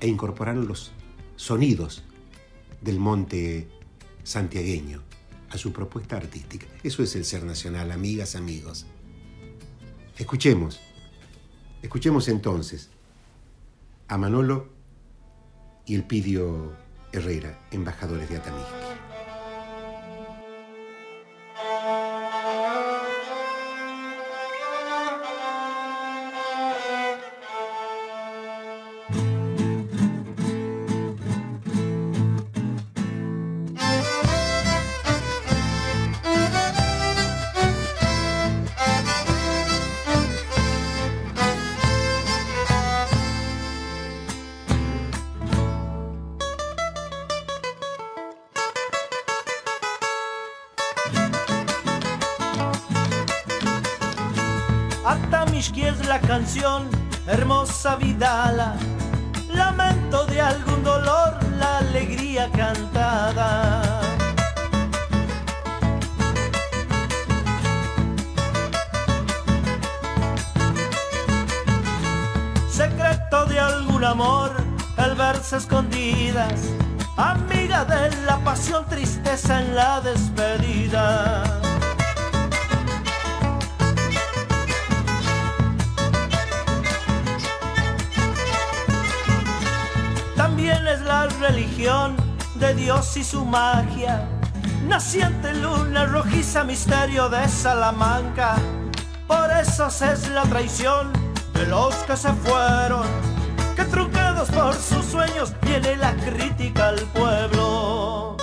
e 0.00 0.08
incorporaron 0.08 0.66
los 0.66 0.92
sonidos 1.36 2.02
del 2.80 2.98
monte 2.98 3.68
santiagueño 4.22 5.02
a 5.50 5.58
su 5.58 5.72
propuesta 5.72 6.16
artística. 6.16 6.66
Eso 6.82 7.02
es 7.02 7.14
el 7.16 7.24
ser 7.24 7.44
nacional, 7.44 7.92
amigas, 7.92 8.34
amigos. 8.36 8.86
Escuchemos, 10.18 10.80
escuchemos 11.82 12.28
entonces 12.28 12.90
a 14.08 14.18
Manolo 14.18 14.68
y 15.86 15.94
el 15.94 16.04
Pidio 16.04 16.72
Herrera, 17.12 17.58
embajadores 17.70 18.28
de 18.30 18.36
Hermosa 57.26 57.96
Vidala, 57.96 58.74
lamento 59.54 60.26
de 60.26 60.38
algún 60.38 60.84
dolor, 60.84 61.38
la 61.58 61.78
alegría 61.78 62.50
cantada. 62.50 63.82
Secreto 72.70 73.46
de 73.46 73.58
algún 73.58 74.04
amor, 74.04 74.52
el 74.98 75.14
verse 75.14 75.56
escondidas, 75.56 76.60
amiga 77.16 77.86
de 77.86 78.14
la 78.26 78.36
pasión, 78.44 78.84
tristeza 78.90 79.62
en 79.62 79.74
la 79.74 80.02
despedida. 80.02 81.61
Dios 92.74 93.16
y 93.16 93.24
su 93.24 93.44
magia. 93.44 94.26
Naciente 94.86 95.54
luna 95.54 96.06
rojiza, 96.06 96.64
misterio 96.64 97.28
de 97.28 97.48
Salamanca. 97.48 98.56
Por 99.26 99.50
eso 99.50 99.88
es 99.88 100.28
la 100.28 100.42
traición 100.42 101.12
de 101.52 101.66
los 101.66 101.94
que 102.06 102.16
se 102.16 102.32
fueron, 102.32 103.06
que 103.76 103.84
truncados 103.84 104.50
por 104.50 104.74
sus 104.74 105.04
sueños 105.04 105.54
viene 105.62 105.96
la 105.96 106.14
crítica 106.14 106.88
al 106.88 107.00
pueblo. 107.12 108.36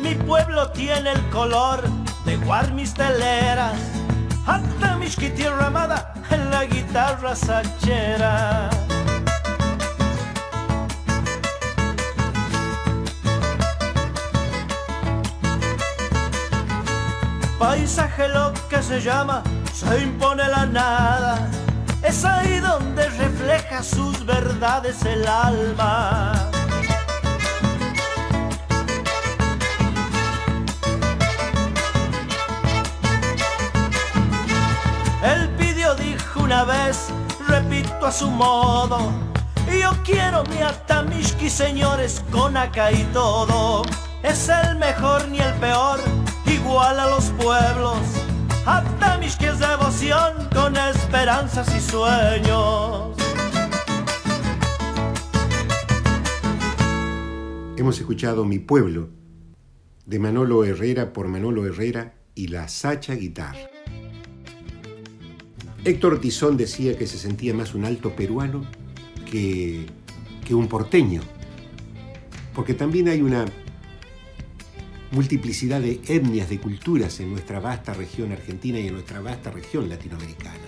Mi 0.00 0.14
pueblo 0.14 0.70
tiene 0.72 1.12
el 1.12 1.30
color 1.30 1.82
de 2.24 2.36
guarmisteleras 2.36 3.78
hasta 4.46 4.89
Mishki 5.10 5.30
tierra 5.30 5.66
amada 5.66 6.14
en 6.30 6.50
la 6.52 6.64
guitarra 6.66 7.34
sachera. 7.34 8.70
Paisaje 17.58 18.28
lo 18.28 18.52
que 18.68 18.80
se 18.80 19.00
llama, 19.00 19.42
se 19.72 19.98
impone 20.00 20.46
la 20.46 20.66
nada. 20.66 21.50
Es 22.04 22.24
ahí 22.24 22.60
donde 22.60 23.08
refleja 23.08 23.82
sus 23.82 24.24
verdades 24.24 25.04
el 25.04 25.26
alma. 25.26 26.39
Una 36.50 36.64
vez, 36.64 37.10
repito 37.46 38.04
a 38.04 38.10
su 38.10 38.28
modo. 38.28 39.12
Yo 39.80 39.92
quiero 40.04 40.42
mi 40.50 40.60
Atamishki, 40.60 41.48
señores, 41.48 42.24
con 42.32 42.56
acá 42.56 42.90
y 42.90 43.04
todo. 43.12 43.84
Es 44.24 44.48
el 44.48 44.74
mejor 44.74 45.28
ni 45.28 45.38
el 45.38 45.54
peor, 45.60 46.00
igual 46.46 46.98
a 46.98 47.08
los 47.08 47.26
pueblos. 47.40 48.00
Atamishki 48.66 49.44
es 49.44 49.60
devoción 49.60 50.48
con 50.52 50.76
esperanzas 50.76 51.72
y 51.72 51.80
sueños. 51.80 53.16
Hemos 57.76 57.96
escuchado 57.96 58.44
Mi 58.44 58.58
Pueblo, 58.58 59.10
de 60.04 60.18
Manolo 60.18 60.64
Herrera 60.64 61.12
por 61.12 61.28
Manolo 61.28 61.64
Herrera 61.64 62.14
y 62.34 62.48
la 62.48 62.66
Sacha 62.66 63.14
Guitarra. 63.14 63.79
Héctor 65.84 66.20
Tizón 66.20 66.58
decía 66.58 66.96
que 66.98 67.06
se 67.06 67.18
sentía 67.18 67.54
más 67.54 67.74
un 67.74 67.86
alto 67.86 68.14
peruano 68.14 68.64
que, 69.30 69.86
que 70.44 70.54
un 70.54 70.68
porteño, 70.68 71.22
porque 72.54 72.74
también 72.74 73.08
hay 73.08 73.22
una 73.22 73.46
multiplicidad 75.10 75.80
de 75.80 76.00
etnias, 76.06 76.50
de 76.50 76.60
culturas 76.60 77.18
en 77.20 77.30
nuestra 77.30 77.60
vasta 77.60 77.94
región 77.94 78.30
argentina 78.32 78.78
y 78.78 78.88
en 78.88 78.94
nuestra 78.94 79.20
vasta 79.20 79.50
región 79.50 79.88
latinoamericana. 79.88 80.58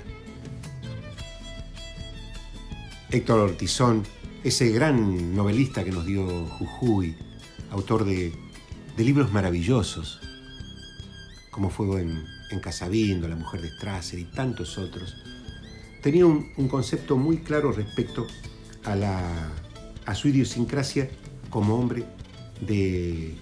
Héctor 3.11 3.41
Ortizón, 3.41 4.05
ese 4.43 4.71
gran 4.71 5.37
novelista 5.37 5.85
que 5.85 5.91
nos 5.91 6.07
dio 6.07 6.47
Jujuy, 6.47 7.15
autor 7.71 8.07
de, 8.07 8.33
de 8.97 9.05
libros 9.05 9.31
maravillosos, 9.31 10.21
como 11.51 11.69
Fuego 11.69 11.99
en, 11.99 12.25
en 12.53 12.61
Casabindo, 12.61 13.29
La 13.29 13.37
mujer 13.37 13.61
de 13.63 13.71
Strasser 13.71 14.19
y 14.19 14.25
tantos 14.25 14.79
otros, 14.79 15.17
tenía 16.03 16.27
un, 16.27 16.69
concepto 16.69 17.17
muy 17.17 17.39
claro 17.39 17.73
respecto 17.73 18.27
a, 18.85 18.97
la, 18.97 19.53
su 20.15 20.29
idiosincrasia 20.29 21.09
como 21.51 21.77
hombre, 21.77 22.05
de, 22.61 23.35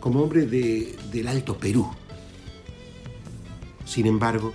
como 0.00 0.22
hombre 0.22 0.46
del 0.46 1.28
Alto 1.28 1.58
Perú. 1.58 1.90
Sin 3.84 4.06
embargo, 4.06 4.52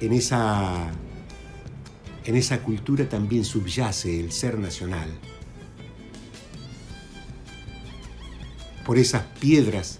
en 0.00 0.12
esa, 0.12 0.90
en 2.24 2.36
esa 2.36 2.62
cultura 2.62 3.08
también 3.08 3.44
subyace 3.44 4.18
el 4.18 4.32
ser 4.32 4.58
nacional. 4.58 5.08
por 8.84 8.98
esas 8.98 9.22
piedras 9.40 9.98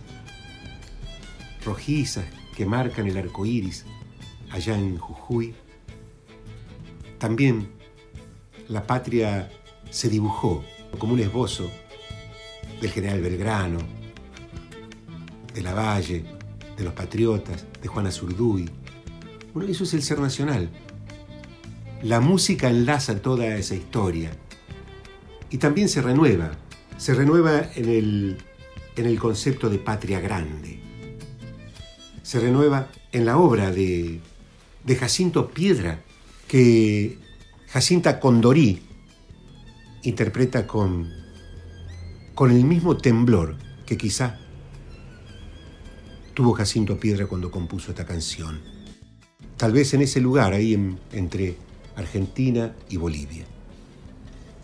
rojizas 1.64 2.24
que 2.56 2.66
marcan 2.66 3.06
el 3.06 3.16
arco 3.16 3.46
iris 3.46 3.84
allá 4.50 4.76
en 4.76 4.98
Jujuy, 4.98 5.54
también 7.18 7.68
la 8.68 8.86
patria 8.86 9.50
se 9.90 10.08
dibujó 10.08 10.64
como 10.98 11.14
un 11.14 11.20
esbozo 11.20 11.70
del 12.80 12.90
general 12.90 13.20
Belgrano, 13.20 13.78
de 15.54 15.62
la 15.62 15.74
Valle, 15.74 16.24
de 16.76 16.84
los 16.84 16.92
patriotas, 16.94 17.64
de 17.80 17.88
Juana 17.88 18.10
Zurduy. 18.10 18.68
Bueno, 19.54 19.70
eso 19.70 19.84
es 19.84 19.94
el 19.94 20.02
ser 20.02 20.18
nacional. 20.18 20.70
La 22.02 22.20
música 22.20 22.68
enlaza 22.68 23.20
toda 23.20 23.56
esa 23.56 23.76
historia 23.76 24.32
y 25.50 25.58
también 25.58 25.88
se 25.88 26.02
renueva, 26.02 26.50
se 26.96 27.14
renueva 27.14 27.70
en 27.76 27.88
el, 27.88 28.38
en 28.96 29.06
el 29.06 29.18
concepto 29.18 29.68
de 29.70 29.78
patria 29.78 30.18
grande, 30.18 30.81
se 32.22 32.40
renueva 32.40 32.88
en 33.12 33.24
la 33.24 33.36
obra 33.36 33.70
de, 33.70 34.20
Jacinto 34.98 35.50
Piedra, 35.50 36.00
que 36.48 37.18
Jacinta 37.68 38.20
Condorí 38.20 38.82
interpreta 40.02 40.66
con, 40.66 41.10
con 42.34 42.50
el 42.50 42.64
mismo 42.64 42.96
temblor 42.96 43.56
que 43.86 43.96
quizá 43.96 44.38
tuvo 46.34 46.52
Jacinto 46.54 46.98
Piedra 46.98 47.26
cuando 47.26 47.50
compuso 47.50 47.90
esta 47.90 48.06
canción. 48.06 48.60
Tal 49.56 49.72
vez 49.72 49.94
en 49.94 50.02
ese 50.02 50.20
lugar, 50.20 50.52
ahí 50.52 50.74
entre 51.12 51.56
Argentina 51.96 52.74
y 52.88 52.96
Bolivia. 52.96 53.44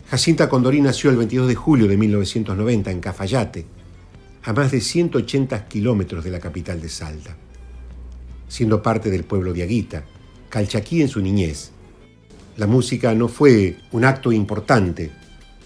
Jacinta 0.09 0.49
Condorí 0.49 0.81
nació 0.81 1.11
el 1.11 1.17
22 1.17 1.47
de 1.47 1.55
julio 1.55 1.87
de 1.87 1.95
1990 1.95 2.91
en 2.91 2.99
Cafayate, 2.99 3.65
a 4.43 4.53
más 4.53 4.71
de 4.71 4.81
180 4.81 5.67
kilómetros 5.67 6.23
de 6.23 6.31
la 6.31 6.39
capital 6.39 6.81
de 6.81 6.89
Salta. 6.89 7.37
Siendo 8.49 8.83
parte 8.83 9.09
del 9.09 9.23
pueblo 9.23 9.53
de 9.53 9.63
Aguita, 9.63 10.03
Calchaquí 10.49 11.01
en 11.01 11.07
su 11.07 11.21
niñez. 11.21 11.71
La 12.57 12.67
música 12.67 13.15
no 13.15 13.29
fue 13.29 13.77
un 13.93 14.03
acto 14.03 14.33
importante, 14.33 15.11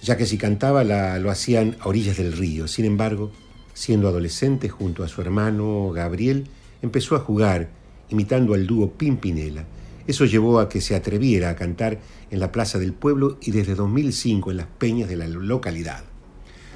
ya 0.03 0.17
que 0.17 0.27
si 0.27 0.37
cantaba 0.37 0.83
la, 0.83 1.17
lo 1.17 1.31
hacían 1.31 1.77
a 1.79 1.87
orillas 1.87 2.17
del 2.17 2.33
río. 2.33 2.67
Sin 2.67 2.85
embargo, 2.85 3.31
Siendo 3.73 4.07
adolescente, 4.07 4.69
junto 4.69 5.03
a 5.03 5.07
su 5.07 5.21
hermano 5.21 5.89
Gabriel, 5.91 6.45
empezó 6.83 7.15
a 7.15 7.19
jugar, 7.19 7.69
imitando 8.09 8.53
al 8.53 8.67
dúo 8.67 8.91
Pimpinela. 8.91 9.65
Eso 10.05 10.25
llevó 10.25 10.59
a 10.59 10.69
que 10.69 10.79
se 10.79 10.95
atreviera 10.95 11.49
a 11.49 11.55
cantar 11.55 11.99
en 12.29 12.39
la 12.39 12.51
plaza 12.51 12.77
del 12.77 12.93
pueblo 12.93 13.37
y 13.41 13.51
desde 13.51 13.73
2005 13.73 14.51
en 14.51 14.57
las 14.57 14.67
peñas 14.67 15.09
de 15.09 15.15
la 15.15 15.27
localidad. 15.27 16.03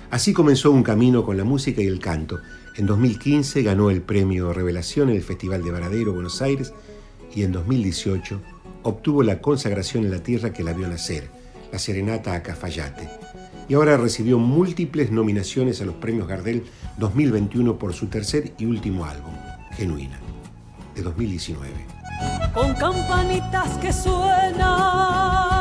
Así 0.10 0.34
comenzó 0.34 0.72
un 0.72 0.84
camino 0.84 1.24
con 1.24 1.38
la 1.38 1.44
música 1.44 1.82
y 1.82 1.88
el 1.88 2.00
canto. 2.00 2.40
En 2.78 2.86
2015 2.86 3.64
ganó 3.64 3.90
el 3.90 4.02
premio 4.02 4.54
Revelación 4.54 5.10
en 5.10 5.16
el 5.16 5.24
Festival 5.24 5.64
de 5.64 5.72
Varadero, 5.72 6.14
Buenos 6.14 6.42
Aires, 6.42 6.74
y 7.36 7.44
en 7.44 7.52
2018 7.52 8.40
obtuvo 8.84 9.24
la 9.24 9.42
consagración 9.42 10.06
en 10.06 10.12
la 10.12 10.24
tierra 10.24 10.54
que 10.54 10.64
la 10.64 10.74
vio 10.74 10.88
nacer, 10.88 11.30
la 11.72 11.80
Serenata 11.80 12.34
a 12.34 12.44
Cafayate 12.44 13.10
y 13.70 13.74
ahora 13.74 13.98
recibió 13.98 14.40
múltiples 14.40 15.12
nominaciones 15.12 15.82
a 15.82 15.86
los 15.86 15.96
premios 15.96 16.28
Gardel 16.28 16.66
2021 16.98 17.78
por 17.78 17.94
su 17.94 18.08
tercer 18.08 18.54
y 18.58 18.66
último 18.66 19.06
álbum, 19.06 19.34
Genuina, 19.72 20.20
de 20.96 21.02
2019. 21.02 21.74
Con 22.54 22.74
campanitas 22.76 23.78
que 23.78 23.92
suenan. 23.92 25.57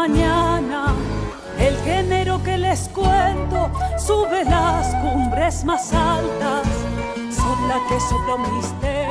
Mañana. 0.00 0.94
El 1.58 1.76
género 1.88 2.42
que 2.42 2.56
les 2.56 2.88
cuento 2.88 3.70
sube 3.98 4.44
las 4.44 4.94
cumbres 5.02 5.62
más 5.64 5.92
altas, 5.92 6.66
son 7.38 7.68
la 7.68 7.78
que 7.86 8.00
sopla 8.08 8.34
un 8.36 8.56
misterio 8.56 9.09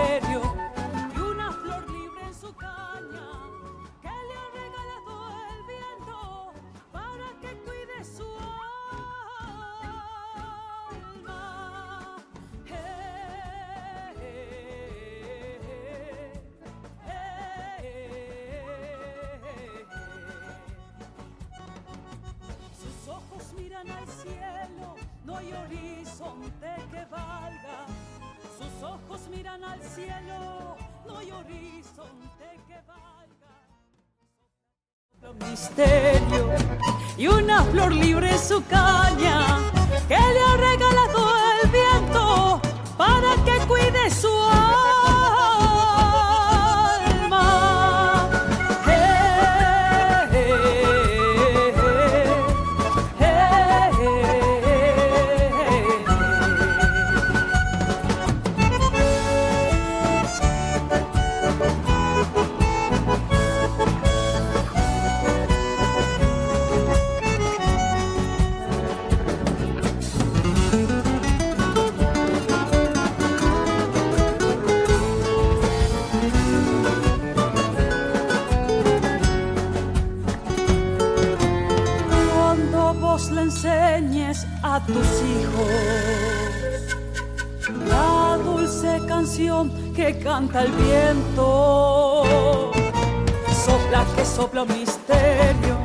Sopla 94.35 94.63
un 94.63 94.69
misterio 94.69 95.77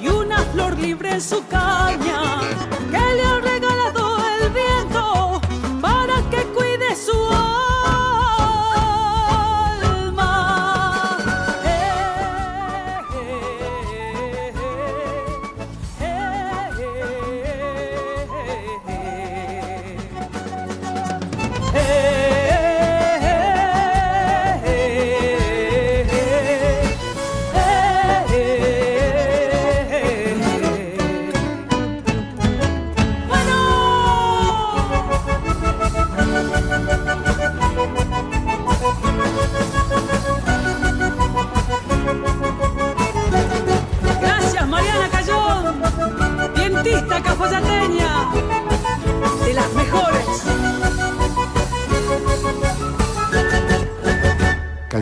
y 0.00 0.08
una 0.08 0.38
flor 0.52 0.78
libre 0.78 1.12
en 1.12 1.20
su 1.20 1.44
caña 1.48 2.40
que 2.90 2.98
le 2.98 3.22
ha 3.24 3.40
regalado 3.40 4.16
el 4.18 4.50
viento 4.50 5.40
para 5.80 6.22
que 6.30 6.44
cuide 6.54 6.94
su 6.94 7.12
de 7.12 7.69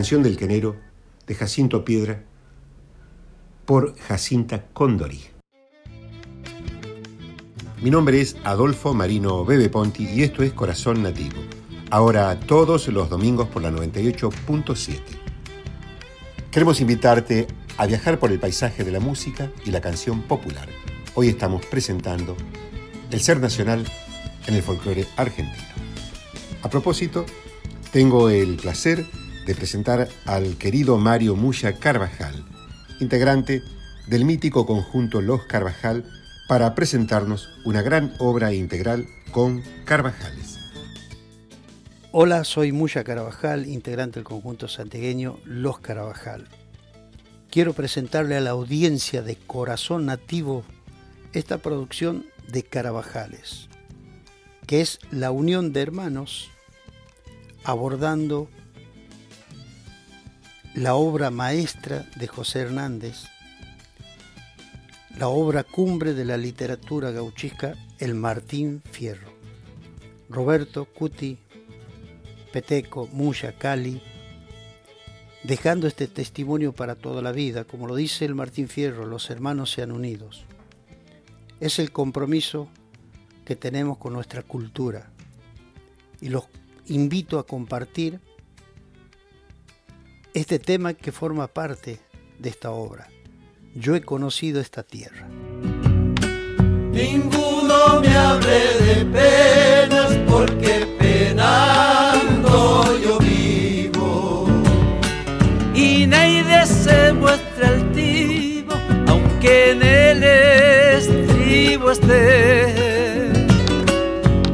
Del 0.09 0.37
Quenero 0.37 0.75
de 1.27 1.35
Jacinto 1.35 1.85
Piedra 1.85 2.23
por 3.65 3.95
Jacinta 3.95 4.65
Condori. 4.73 5.21
Mi 7.83 7.91
nombre 7.91 8.19
es 8.19 8.35
Adolfo 8.43 8.95
Marino 8.95 9.45
Bebe 9.45 9.69
Ponti 9.69 10.09
y 10.09 10.23
esto 10.23 10.41
es 10.41 10.51
Corazón 10.51 11.03
Nativo. 11.03 11.39
ahora 11.91 12.39
todos 12.39 12.87
los 12.87 13.07
domingos 13.07 13.49
por 13.49 13.61
la 13.61 13.69
98.7. 13.69 14.99
Queremos 16.49 16.81
invitarte 16.81 17.45
a 17.77 17.85
viajar 17.85 18.17
por 18.17 18.31
el 18.31 18.39
paisaje 18.39 18.83
de 18.83 18.91
la 18.91 18.99
música 18.99 19.51
y 19.63 19.69
la 19.69 19.79
canción 19.79 20.23
popular. 20.23 20.69
Hoy 21.13 21.27
estamos 21.27 21.63
presentando 21.67 22.35
el 23.11 23.21
ser 23.21 23.39
nacional 23.39 23.85
en 24.47 24.55
el 24.55 24.63
folclore 24.63 25.05
argentino. 25.17 25.67
A 26.63 26.69
propósito, 26.69 27.27
tengo 27.91 28.29
el 28.29 28.55
placer 28.55 29.05
de 29.45 29.55
presentar 29.55 30.07
al 30.25 30.57
querido 30.57 30.97
Mario 30.97 31.35
Muya 31.35 31.73
Carvajal, 31.79 32.45
integrante 32.99 33.61
del 34.07 34.25
mítico 34.25 34.65
conjunto 34.65 35.21
Los 35.21 35.43
Carvajal, 35.45 36.05
para 36.47 36.73
presentarnos 36.73 37.49
una 37.63 37.81
gran 37.81 38.13
obra 38.17 38.53
integral 38.53 39.07
con 39.31 39.61
Carvajales. 39.85 40.59
Hola, 42.11 42.43
soy 42.43 42.71
Muya 42.71 43.03
Carabajal, 43.03 43.67
integrante 43.67 44.15
del 44.15 44.23
conjunto 44.23 44.67
santiagueño 44.67 45.37
Los 45.45 45.79
Carabajal. 45.79 46.47
Quiero 47.51 47.73
presentarle 47.73 48.35
a 48.35 48.41
la 48.41 48.49
audiencia 48.49 49.21
de 49.21 49.35
Corazón 49.35 50.07
Nativo 50.07 50.63
esta 51.33 51.59
producción 51.59 52.25
de 52.51 52.63
Carabajales, 52.63 53.69
que 54.65 54.81
es 54.81 54.99
la 55.11 55.29
unión 55.29 55.71
de 55.71 55.81
hermanos 55.81 56.49
abordando 57.63 58.49
la 60.75 60.95
obra 60.95 61.31
maestra 61.31 62.05
de 62.15 62.27
José 62.27 62.61
Hernández, 62.61 63.25
la 65.17 65.27
obra 65.27 65.63
cumbre 65.63 66.13
de 66.13 66.25
la 66.25 66.37
literatura 66.37 67.11
gauchisca, 67.11 67.75
el 67.97 68.13
Martín 68.15 68.81
Fierro. 68.91 69.33
Roberto 70.29 70.85
Cuti 70.85 71.39
Peteco, 72.53 73.07
Muya, 73.11 73.57
Cali, 73.57 74.01
dejando 75.43 75.87
este 75.87 76.07
testimonio 76.07 76.71
para 76.71 76.95
toda 76.95 77.21
la 77.21 77.31
vida, 77.31 77.63
como 77.63 77.87
lo 77.87 77.95
dice 77.95 78.25
el 78.25 78.35
Martín 78.35 78.67
Fierro, 78.67 79.05
los 79.05 79.29
hermanos 79.31 79.71
sean 79.71 79.91
unidos. 79.91 80.45
Es 81.59 81.79
el 81.79 81.91
compromiso 81.91 82.69
que 83.43 83.55
tenemos 83.55 83.97
con 83.97 84.13
nuestra 84.13 84.43
cultura 84.43 85.11
y 86.21 86.29
los 86.29 86.45
invito 86.85 87.39
a 87.39 87.45
compartir 87.45 88.19
este 90.33 90.59
tema 90.59 90.93
que 90.93 91.11
forma 91.11 91.47
parte 91.47 91.99
de 92.37 92.49
esta 92.49 92.71
obra. 92.71 93.07
Yo 93.75 93.95
he 93.95 94.01
conocido 94.01 94.59
esta 94.61 94.83
tierra. 94.83 95.27
Ninguno 96.91 98.01
me 98.01 98.15
hable 98.15 98.59
de 98.85 99.05
penas 99.05 100.11
porque 100.27 100.87
penando 100.99 102.83
yo 103.01 103.19
vivo. 103.19 104.47
Y 105.73 106.05
nadie 106.07 106.65
se 106.65 107.13
muestra 107.13 107.69
altivo, 107.69 108.73
aunque 109.07 109.71
en 109.71 109.83
el 109.83 110.23
estribo 110.23 111.91
esté. 111.91 113.29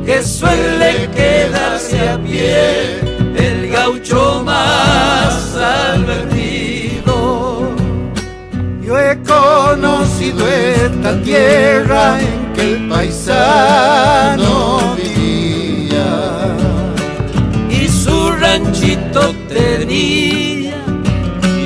Que 0.05 0.21
suele 0.21 1.09
quedarse 1.15 2.09
a 2.09 2.17
pie 2.21 2.99
el 3.37 3.69
gaucho 3.71 4.43
más 4.43 4.94
conocido 10.31 10.47
esta 10.47 11.21
tierra 11.21 12.19
en 12.19 12.53
que 12.53 12.61
el 12.61 12.87
paisano 12.87 14.79
vivía 14.95 16.55
y 17.69 17.87
su 17.87 18.31
ranchito 18.31 19.35
tenía 19.47 20.73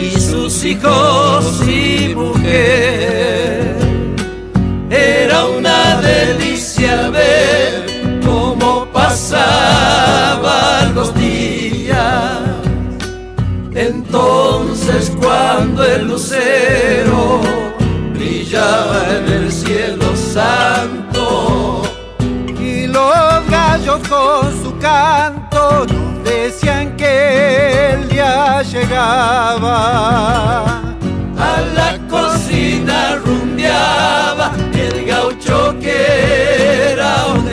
y 0.02 0.20
sus 0.20 0.64
hijos 0.66 1.62
y 1.68 2.14
mujer. 2.16 3.76
Era 4.90 5.46
una 5.46 6.02
delicia 6.02 7.10
ver 7.10 7.86
cómo 8.26 8.88
pasaban 8.92 9.36
los 10.96 11.14
días. 11.16 12.40
Entonces 13.74 15.12
cuando 15.22 15.86
el 15.86 16.08
lucero 16.08 17.59
brillaba 18.50 19.08
en 19.16 19.32
el 19.32 19.52
cielo 19.52 20.16
santo 20.16 21.84
y 22.60 22.88
los 22.88 23.48
gallos 23.48 24.00
con 24.08 24.64
su 24.64 24.76
canto 24.80 25.86
nos 25.86 26.24
decían 26.24 26.98
que 26.98 27.94
el 27.94 28.10
día 28.10 28.64
llegaba. 28.64 29.76
a 31.38 31.62
la 31.76 32.00
cocina 32.10 33.18
rumbeaba 33.24 34.52
el 34.74 35.06
gaucho 35.06 35.76
que 35.80 36.94
era 36.94 37.28
un 37.28 37.48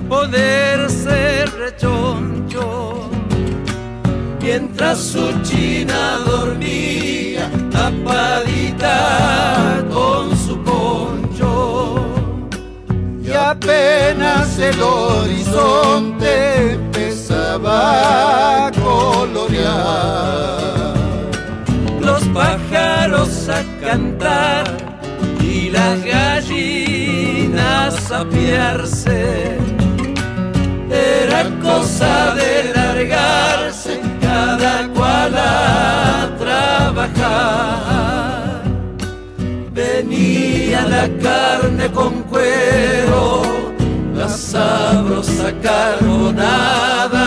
hasta 0.00 0.08
poderse 0.08 1.44
rechoncho. 1.58 3.08
Mientras 4.40 4.98
su 4.98 5.42
china 5.42 6.18
dormía 6.26 7.50
tapadita 7.70 8.98
con 9.92 10.36
su 10.36 10.58
poncho. 10.62 12.06
Y 13.22 13.30
apenas 13.32 14.58
el 14.58 14.80
horizonte 14.80 16.72
empezaba 16.72 18.66
a 18.66 18.70
colorear. 18.72 19.70
Los 22.00 22.22
pájaros 22.28 23.48
a 23.48 23.62
cantar 23.80 24.64
y 25.40 25.70
las 25.70 26.02
gallinas 26.04 26.70
a 28.10 28.24
piarse. 28.24 29.79
Era 31.22 31.42
cosa 31.62 32.34
de 32.34 32.72
largarse 32.74 34.00
cada 34.22 34.88
cual 34.88 35.34
a 35.36 36.30
trabajar. 36.38 37.90
Venía 39.72 40.80
la 40.82 41.08
carne 41.22 41.90
con 41.92 42.22
cuero, 42.22 43.42
la 44.14 44.28
sabrosa 44.28 45.52
carbonada. 45.62 47.26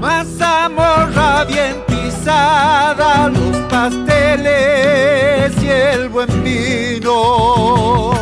Mazamorra 0.00 1.44
bien 1.44 1.76
pisada, 1.86 3.28
los 3.28 3.56
pasteles 3.70 5.52
y 5.62 5.68
el 5.68 6.08
buen 6.08 6.42
vino. 6.42 8.12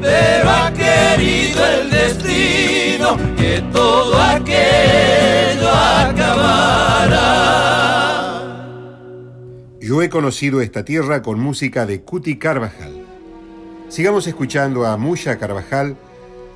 Pero 0.00 0.50
ha 0.50 0.72
querido 0.72 1.64
el 1.66 1.90
destino 1.90 3.16
que 3.36 3.62
he 10.06 10.08
conocido 10.08 10.60
esta 10.60 10.84
tierra 10.84 11.20
con 11.20 11.40
música 11.40 11.84
de 11.84 12.02
Cuti 12.02 12.38
Carvajal. 12.38 13.04
Sigamos 13.88 14.28
escuchando 14.28 14.86
a 14.86 14.96
Muya 14.96 15.36
Carvajal 15.36 15.96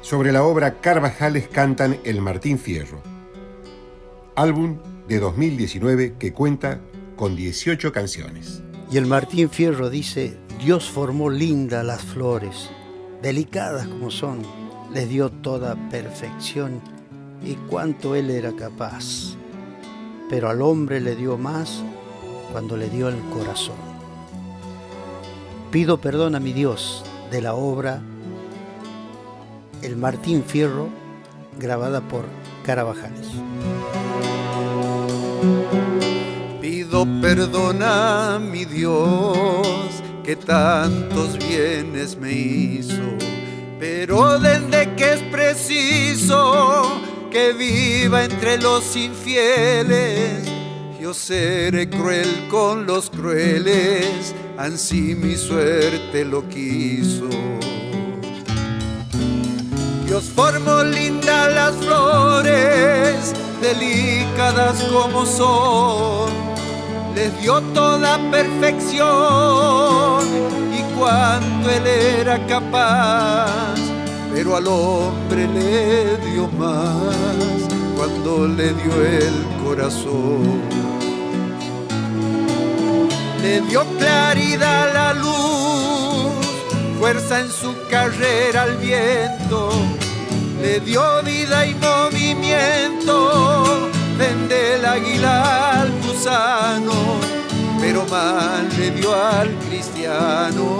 sobre 0.03 0.31
la 0.31 0.45
obra 0.45 0.81
Carvajales 0.81 1.49
cantan 1.49 1.99
el 2.05 2.21
Martín 2.21 2.61
Fierro, 2.61 3.03
álbum 4.37 4.79
de 5.09 5.19
2019 5.19 6.15
que 6.17 6.33
cuenta 6.33 6.81
con 7.17 7.35
18 7.35 7.91
canciones. 7.91 8.63
Y 8.89 8.99
el 8.99 9.07
Martín 9.07 9.51
Fierro 9.51 9.91
dice, 9.91 10.37
Dios 10.65 10.89
formó 10.89 11.29
linda 11.29 11.83
las 11.83 12.03
flores, 12.03 12.71
delicadas 13.21 13.89
como 13.89 14.13
son, 14.13 14.43
les 14.95 15.09
dio 15.09 15.29
toda 15.29 15.75
perfección 15.91 16.81
y 17.45 17.55
cuánto 17.69 18.15
él 18.15 18.31
era 18.31 18.53
capaz. 18.53 19.35
Pero 20.29 20.49
al 20.49 20.63
hombre 20.63 21.01
le 21.01 21.17
dio 21.17 21.37
más 21.37 21.83
cuando 22.53 22.77
le 22.77 22.89
dio 22.89 23.09
el 23.09 23.21
corazón. 23.31 23.77
Pido 25.71 26.01
perdón 26.01 26.35
a 26.35 26.41
mi 26.41 26.53
Dios 26.53 27.05
de 27.31 27.41
la 27.41 27.55
obra 27.55 28.01
El 29.83 29.97
Martín 29.97 30.45
Fierro, 30.45 30.89
grabada 31.59 32.01
por 32.01 32.25
Carabajales. 32.65 33.29
Pido 36.61 37.07
perdón 37.23 37.83
a 37.83 38.39
mi 38.41 38.65
Dios 38.65 39.67
que 40.25 40.37
tantos 40.37 41.39
bienes 41.39 42.17
me 42.17 42.33
hizo, 42.33 43.17
pero 43.79 44.39
desde 44.39 44.95
que 44.97 45.13
es 45.15 45.23
preciso 45.31 47.01
que 47.31 47.53
viva 47.53 48.25
entre 48.25 48.59
los 48.59 48.97
infieles, 48.97 50.51
yo 51.01 51.15
seré 51.15 51.89
cruel 51.89 52.47
con 52.51 52.85
los 52.85 53.09
crueles, 53.09 54.35
ansí 54.59 55.15
mi 55.15 55.35
suerte 55.35 56.27
lo 56.27 56.47
quiso. 56.47 57.29
Dios 60.05 60.25
formó 60.35 60.85
lindas 60.85 61.55
las 61.55 61.75
flores, 61.77 63.33
delicadas 63.63 64.83
como 64.93 65.25
son, 65.25 66.31
les 67.15 67.41
dio 67.41 67.63
toda 67.73 68.19
perfección 68.31 69.07
y 70.71 70.83
cuanto 70.99 71.71
él 71.71 71.87
era 71.87 72.47
capaz, 72.47 73.75
pero 74.35 74.55
al 74.55 74.67
hombre 74.67 75.49
le 75.49 76.19
dio 76.31 76.47
más 76.59 77.17
cuando 77.97 78.49
le 78.49 78.75
dio 78.75 79.03
el 79.03 79.65
corazón. 79.65 80.80
Le 83.43 83.61
dio 83.63 83.85
claridad 83.97 84.93
la 84.93 85.15
luz, 85.15 86.47
fuerza 86.99 87.41
en 87.41 87.51
su 87.51 87.75
carrera 87.89 88.65
al 88.65 88.77
viento, 88.77 89.71
le 90.61 90.79
dio 90.81 91.23
vida 91.23 91.65
y 91.65 91.75
movimiento, 91.75 93.89
vende 94.19 94.75
el 94.75 94.85
águila 94.85 95.81
al 95.81 95.91
gusano, 96.03 96.93
pero 97.81 98.05
mal 98.11 98.69
le 98.79 98.91
dio 98.91 99.15
al 99.15 99.49
cristiano 99.69 100.79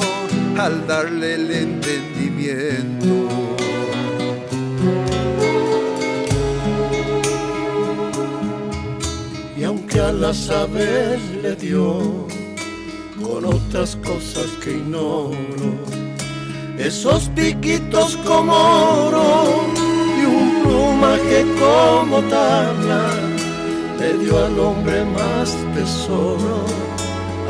al 0.59 0.87
darle 0.87 1.37
el 1.37 1.51
entendimiento. 1.51 3.27
Y 9.57 9.65
aunque 9.65 10.01
a 10.01 10.13
las 10.13 10.51
aves 10.51 11.21
le 11.43 11.57
dio 11.57 12.29
otras 13.45 13.97
cosas 13.97 14.47
que 14.63 14.73
ignoro, 14.73 15.35
esos 16.79 17.29
piquitos 17.31 18.17
como 18.27 18.53
oro 18.53 19.45
y 20.21 20.25
un 20.27 20.63
plumaje 20.63 21.45
como 21.59 22.21
tabla, 22.29 23.11
le 23.99 24.19
dio 24.19 24.45
al 24.45 24.59
hombre 24.59 25.05
más 25.05 25.57
tesoro 25.75 26.65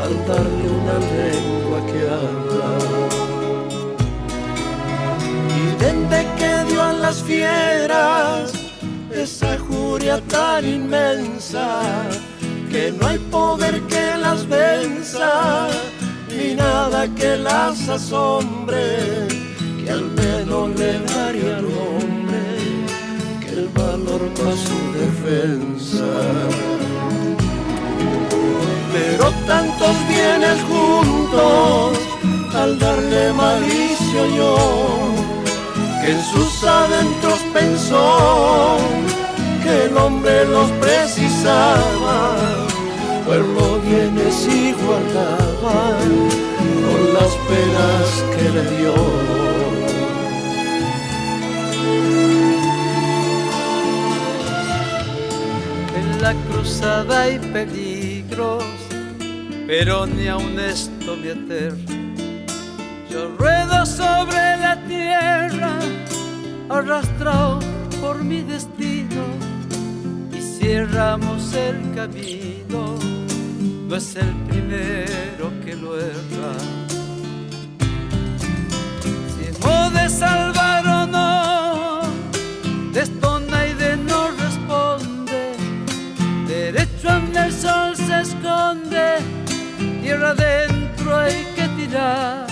al 0.03 0.27
darle 0.27 0.69
una 0.81 0.99
lengua 1.15 1.79
que 1.87 2.01
habla. 2.09 2.71
Y 5.61 5.67
desde 5.83 6.27
que 6.39 6.73
dio 6.73 6.83
a 6.83 6.93
las 6.93 7.23
fieras 7.23 8.53
esa 9.13 9.59
juria 9.59 10.21
tan 10.29 10.67
inmensa 10.67 11.83
que 12.71 12.93
no 12.93 13.07
hay 13.07 13.19
poder 13.19 13.81
que 13.83 14.17
las 14.17 14.47
venza 14.49 15.69
ni 16.29 16.55
nada 16.55 17.09
que 17.15 17.37
las 17.37 17.89
asombre 17.89 19.27
que 19.79 19.91
al 19.91 20.05
menos 20.13 20.69
le 20.79 21.01
daría 21.01 21.59
al 21.59 21.65
hombre 21.65 22.43
que 23.41 23.49
el 23.49 23.69
valor 23.69 24.21
para 24.37 24.57
su 24.67 24.79
defensa. 25.03 26.11
Pero 28.93 29.25
tantos 29.47 29.97
bienes 30.09 30.59
juntos 30.71 31.99
al 32.55 32.79
darle 32.79 33.33
malicio 33.33 34.27
yo 34.37 34.57
que 36.01 36.13
en 36.13 36.23
sus 36.23 36.65
adentros 36.65 37.39
pensó 37.53 38.79
que 39.63 39.85
el 39.87 39.97
hombre 39.97 40.45
los 40.47 40.71
precisaba, 40.73 42.37
los 43.27 43.85
bienes 43.85 44.49
igualaba 44.49 45.97
con 46.87 47.15
las 47.15 47.33
penas 47.49 48.07
que 48.35 48.45
le 48.51 48.63
dio. 48.77 48.95
En 55.97 56.23
la 56.23 56.35
cruzada 56.51 57.23
hay 57.23 57.39
peligros, 57.39 58.65
pero 59.67 60.07
ni 60.07 60.29
aun 60.29 60.59
esto 60.59 61.17
me 61.17 61.31
aterra. 61.31 61.77
Yo 63.11 63.29
ruedo 63.39 63.87
sobre 63.87 64.57
la 64.59 64.77
tierra, 64.87 65.79
arrastrado 66.69 67.59
por 68.01 68.23
mi 68.25 68.43
destino, 68.43 68.90
y 70.61 70.65
si 70.65 70.71
erramos 70.71 71.55
el 71.55 71.95
camino, 71.95 72.99
no 73.89 73.97
es 73.97 74.17
el 74.17 74.33
primero 74.49 75.51
que 75.65 75.75
lo 75.75 75.99
erra. 75.99 76.55
Si 79.35 79.47
hemos 79.49 79.95
de 79.95 80.09
salvar 80.09 80.87
o 80.87 81.07
no, 81.07 82.03
de 82.93 83.01
esto 83.01 83.41
nadie 83.41 83.97
no 83.97 84.31
responde. 84.33 85.55
Derecho 86.47 87.09
en 87.09 87.37
el 87.37 87.53
sol 87.53 87.97
se 87.97 88.21
esconde, 88.21 89.19
tierra 90.03 90.31
adentro 90.31 91.17
hay 91.17 91.45
que 91.57 91.69
tirar. 91.69 92.47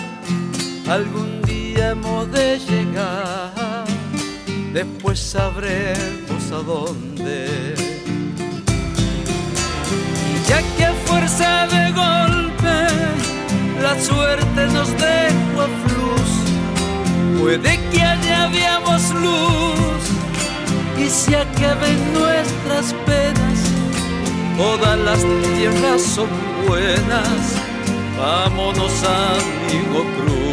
Algún 0.88 1.42
día 1.42 1.90
hemos 1.90 2.30
de 2.32 2.58
llegar, 2.58 3.84
después 4.72 5.18
sabremos 5.18 6.50
a 6.52 6.62
dónde. 6.62 7.87
Ya 10.48 10.62
que 10.76 10.84
a 10.86 10.94
fuerza 11.04 11.66
de 11.66 11.92
golpe 11.92 12.76
la 13.82 14.00
suerte 14.00 14.66
nos 14.72 14.90
dejó 14.92 15.60
a 15.60 15.68
fluz, 15.84 16.30
puede 17.38 17.78
que 17.90 18.02
allá 18.02 18.44
habíamos 18.44 19.10
luz 19.10 20.02
y 20.98 21.08
se 21.10 21.36
acaben 21.36 22.12
nuestras 22.14 22.94
penas. 23.06 23.58
Todas 24.56 24.98
las 24.98 25.20
tierras 25.54 26.02
son 26.02 26.28
buenas, 26.66 27.40
vámonos 28.18 28.92
amigo 29.04 30.04
Cruz. 30.16 30.48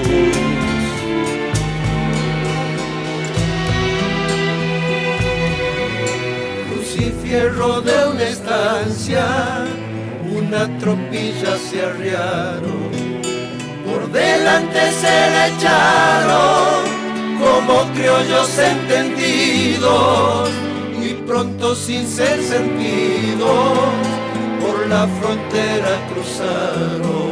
Crucifierro 6.69 7.81
de 7.81 8.07
una 8.09 8.23
estancia, 8.23 9.25
una 10.47 10.67
tropilla 10.77 11.57
se 11.57 11.83
arriaron, 11.83 12.91
por 13.85 14.11
delante 14.11 14.91
se 14.91 15.15
le 15.33 15.47
echaron 15.47 16.85
como 17.39 17.83
criollos 17.93 18.57
entendidos 18.59 20.49
y 21.01 21.13
pronto 21.25 21.75
sin 21.75 22.07
ser 22.07 22.41
sentidos 22.43 23.77
por 24.61 24.87
la 24.87 25.07
frontera 25.19 25.91
cruzaron. 26.13 27.31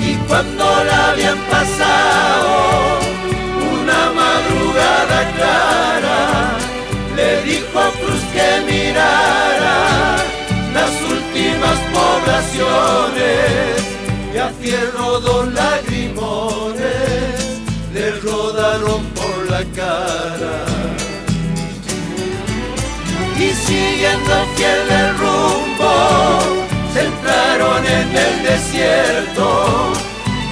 Y 0.00 0.14
cuando 0.28 0.64
la 0.84 1.10
habían 1.10 1.38
pasado, 1.50 2.98
una 3.80 4.12
madrugada 4.22 5.32
clara, 5.36 6.56
le 7.16 7.42
dijo 7.42 7.78
a 7.78 7.90
Cruz 7.90 8.17
que 8.38 8.50
mirara 8.70 9.78
las 10.72 10.92
últimas 11.16 11.78
poblaciones 11.98 13.78
y 14.32 14.36
a 14.38 14.48
Fierro 14.60 15.20
dos 15.20 15.52
lagrimones 15.52 17.38
le 17.92 18.10
rodaron 18.26 19.02
por 19.18 19.50
la 19.50 19.62
cara. 19.80 20.58
Y 23.36 23.48
siguiendo 23.66 24.34
fiel 24.54 24.88
el 25.02 25.10
rumbo, 25.22 25.92
se 26.92 27.00
entraron 27.06 27.82
en 27.86 28.08
el 28.26 28.34
desierto. 28.50 29.46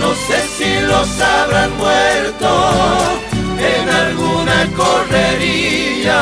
No 0.01 0.09
sé 0.27 0.39
si 0.57 0.71
los 0.91 1.09
habrán 1.21 1.77
muerto 1.77 2.51
en 3.59 3.89
alguna 3.89 4.59
correría, 4.77 6.21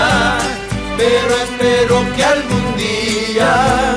pero 0.97 1.35
espero 1.43 2.15
que 2.15 2.25
algún 2.25 2.77
día 2.77 3.97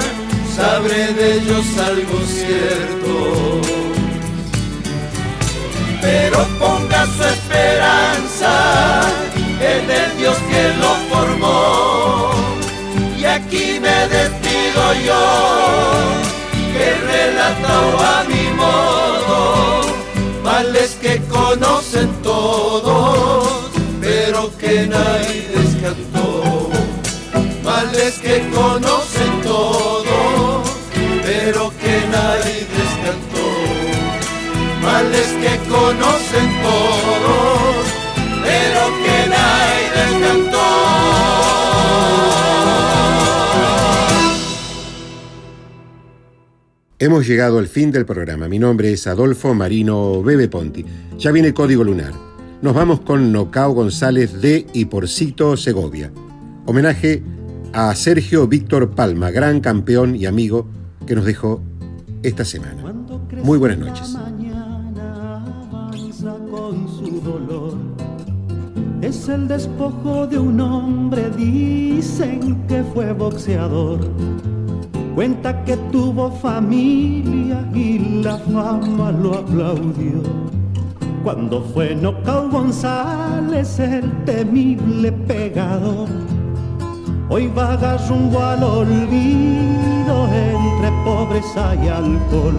sabré 0.56 1.14
de 1.14 1.34
ellos 1.36 1.66
algo 1.78 2.20
cierto. 2.26 3.62
Pero 6.02 6.46
ponga 6.60 7.06
su 7.06 7.24
esperanza 7.24 9.02
en 9.62 9.90
el 9.90 10.18
Dios 10.18 10.38
que 10.50 10.74
lo 10.82 10.92
formó. 11.12 12.32
Y 13.18 13.26
aquí 13.26 13.80
me 13.80 14.08
despido 14.08 14.94
yo, 15.06 15.24
que 16.74 16.88
relatado 17.12 18.00
a 18.00 18.24
mi 18.30 18.48
modo, 18.56 19.82
males 20.44 20.98
que 21.02 21.22
conocen 21.28 22.10
todos, 22.22 23.72
pero 24.00 24.56
que 24.58 24.88
nadie 24.88 25.50
descantó. 25.56 26.37
Que 28.28 28.44
conocen 28.54 29.42
todos, 29.42 30.70
pero 31.24 31.72
que 31.80 31.96
nadie 32.12 32.68
descantó. 32.76 33.48
Males 34.84 35.28
que 35.42 35.58
conocen 35.70 36.48
todos, 36.62 37.86
pero 38.44 38.82
que 39.02 39.30
nadie 39.30 39.86
descantó. 39.96 40.68
Hemos 47.00 47.26
llegado 47.26 47.60
al 47.60 47.68
fin 47.70 47.94
del 47.94 48.06
programa. 48.06 48.50
Mi 48.50 48.60
nombre 48.60 48.92
es 48.92 49.08
Adolfo 49.08 49.54
Marino 49.54 50.22
Bebe 50.22 50.50
Ponti. 50.50 50.86
Ya 51.18 51.32
viene 51.32 51.54
Código 51.54 51.86
Lunar. 51.86 52.12
Nos 52.62 52.76
vamos 52.76 53.00
con 53.00 53.32
Nocao 53.32 53.72
González 53.72 54.42
de 54.42 54.68
y 54.74 54.84
Porcito 54.84 55.56
Segovia. 55.56 56.12
Homenaje 56.66 57.24
a 57.74 57.94
Sergio 57.96 58.48
Víctor 58.48 58.92
Palma, 58.92 59.32
gran 59.32 59.60
campeón 59.60 60.16
y 60.16 60.26
amigo 60.26 60.68
que 61.06 61.16
nos 61.16 61.26
dejó 61.26 61.62
esta 62.24 62.46
semana. 62.46 62.94
Muy 63.44 63.58
buenas 63.58 63.80
noches. 63.80 64.16
avanza 65.72 66.36
con 66.50 66.88
su 66.88 67.22
dolor. 67.22 67.78
Es 69.02 69.30
el 69.30 69.48
despojo 69.48 70.26
de 70.28 70.40
un 70.40 70.60
hombre, 70.60 71.30
dicen 71.30 72.66
que 72.68 72.84
fue 72.94 73.14
boxeador. 73.14 74.00
Cuenta 75.16 75.64
que 75.64 75.78
tuvo 75.92 76.32
familia 76.32 77.68
y 77.74 78.22
la 78.24 78.38
fama 78.38 79.12
lo 79.12 79.36
aplaudió. 79.36 80.22
Cuando 81.24 81.64
fue 81.64 81.96
Nocao 81.96 82.50
González 82.50 83.80
el 83.80 84.12
temible 84.26 85.12
pegador. 85.12 86.08
Hoy 87.30 87.48
vaga 87.48 87.98
rumbo 88.08 88.42
al 88.42 88.64
olvido 88.64 90.28
entre 90.34 90.92
pobreza 91.04 91.76
y 91.76 91.90
alcohol. 91.90 92.56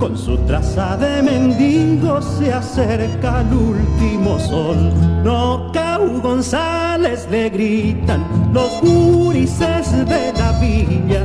Con 0.00 0.18
su 0.18 0.36
traza 0.38 0.96
de 0.96 1.22
mendigo 1.22 2.20
se 2.20 2.52
acerca 2.52 3.42
el 3.42 3.52
último 3.56 4.38
sol. 4.40 4.92
Nocao 5.22 6.20
González 6.20 7.28
le 7.30 7.50
gritan 7.50 8.24
los 8.52 8.80
gurises 8.80 9.92
de 10.08 10.32
la 10.32 10.52
villa 10.60 11.24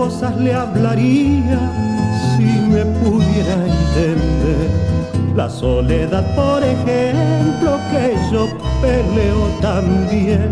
cosas 0.00 0.34
le 0.38 0.54
hablaría 0.54 1.60
si 2.34 2.48
me 2.72 2.86
pudiera 3.00 3.54
entender. 3.76 4.70
La 5.36 5.50
soledad, 5.50 6.24
por 6.34 6.64
ejemplo, 6.64 7.78
que 7.90 8.16
yo 8.32 8.48
peleo 8.80 9.44
también. 9.60 10.48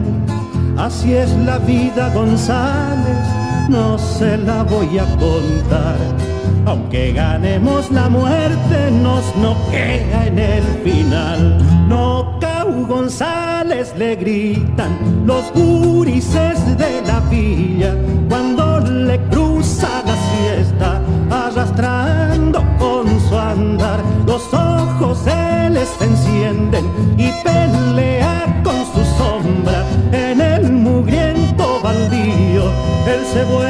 Así 0.77 1.15
es 1.15 1.31
la 1.47 1.57
vida, 1.61 2.13
González, 2.13 3.25
no 3.71 3.97
se 3.97 4.37
la 4.37 4.65
voy 4.65 4.99
a 4.99 5.07
contar. 5.17 5.97
Aunque 6.67 7.13
ganemos 7.13 7.91
la 7.91 8.11
muerte, 8.11 8.91
nos 9.03 9.25
noquea 9.37 10.27
en 10.27 10.39
el 10.39 10.65
final. 10.85 11.41
Nocao 11.89 12.87
González 12.87 13.95
le 13.97 14.15
gritan 14.15 14.93
los 15.25 15.51
gurises 15.55 16.59
de 16.77 17.01
la 17.07 17.21
villa 17.31 17.95
se 33.39 33.68